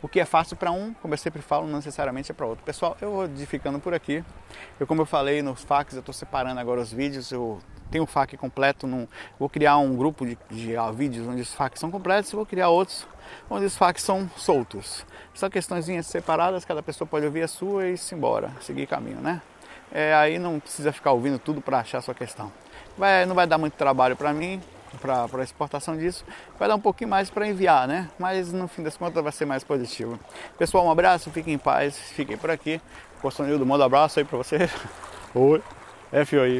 O 0.00 0.08
que 0.08 0.20
é 0.20 0.24
fácil 0.24 0.56
para 0.56 0.70
um, 0.70 0.92
como 0.94 1.14
eu 1.14 1.18
sempre 1.18 1.42
falo, 1.42 1.66
não 1.66 1.76
necessariamente 1.76 2.30
é 2.30 2.34
para 2.34 2.46
outro. 2.46 2.64
Pessoal, 2.64 2.96
eu 3.00 3.10
vou 3.12 3.28
ficando 3.46 3.78
por 3.78 3.94
aqui. 3.94 4.24
Eu, 4.78 4.86
como 4.86 5.02
eu 5.02 5.06
falei 5.06 5.42
nos 5.42 5.62
fax, 5.62 5.94
eu 5.94 6.00
estou 6.00 6.12
separando 6.12 6.60
agora 6.60 6.80
os 6.80 6.92
vídeos. 6.92 7.30
Eu 7.30 7.60
tenho 7.92 8.04
o 8.04 8.06
FAQ 8.06 8.38
completo, 8.38 8.86
num, 8.86 9.06
vou 9.38 9.48
criar 9.48 9.76
um 9.76 9.94
grupo 9.94 10.24
de, 10.26 10.38
de 10.50 10.74
vídeos 10.94 11.28
onde 11.28 11.42
os 11.42 11.52
FAQs 11.52 11.78
são 11.78 11.90
completos 11.90 12.32
vou 12.32 12.46
criar 12.46 12.70
outros 12.70 13.06
onde 13.50 13.66
os 13.66 13.76
FAQs 13.76 14.02
são 14.02 14.30
soltos. 14.36 15.06
São 15.34 15.48
questões 15.50 15.86
separadas, 16.06 16.64
cada 16.64 16.82
pessoa 16.82 17.06
pode 17.06 17.26
ouvir 17.26 17.42
a 17.42 17.48
sua 17.48 17.88
e 17.88 17.98
se 17.98 18.14
embora, 18.14 18.50
seguir 18.60 18.86
caminho, 18.86 19.20
né? 19.20 19.40
É, 19.90 20.14
aí 20.14 20.38
não 20.38 20.58
precisa 20.58 20.90
ficar 20.90 21.12
ouvindo 21.12 21.38
tudo 21.38 21.60
para 21.60 21.78
achar 21.80 21.98
a 21.98 22.02
sua 22.02 22.14
questão. 22.14 22.50
Vai, 22.96 23.26
não 23.26 23.34
vai 23.34 23.46
dar 23.46 23.58
muito 23.58 23.74
trabalho 23.74 24.16
para 24.16 24.32
mim, 24.32 24.60
para 24.98 25.42
exportação 25.42 25.96
disso, 25.96 26.24
vai 26.58 26.68
dar 26.68 26.74
um 26.74 26.80
pouquinho 26.80 27.10
mais 27.10 27.30
para 27.30 27.46
enviar, 27.46 27.86
né? 27.86 28.08
Mas 28.18 28.52
no 28.52 28.68
fim 28.68 28.82
das 28.82 28.96
contas 28.96 29.22
vai 29.22 29.32
ser 29.32 29.44
mais 29.44 29.64
positivo. 29.64 30.18
Pessoal, 30.58 30.86
um 30.86 30.90
abraço, 30.90 31.30
fiquem 31.30 31.54
em 31.54 31.58
paz, 31.58 31.96
fiquem 31.96 32.36
por 32.36 32.50
aqui. 32.50 32.80
Gostou 33.22 33.46
do 33.58 33.66
manda 33.66 33.84
abraço 33.84 34.18
aí 34.18 34.24
para 34.24 34.36
você. 34.36 34.68
Oi, 35.34 35.62
FOI. 36.26 36.50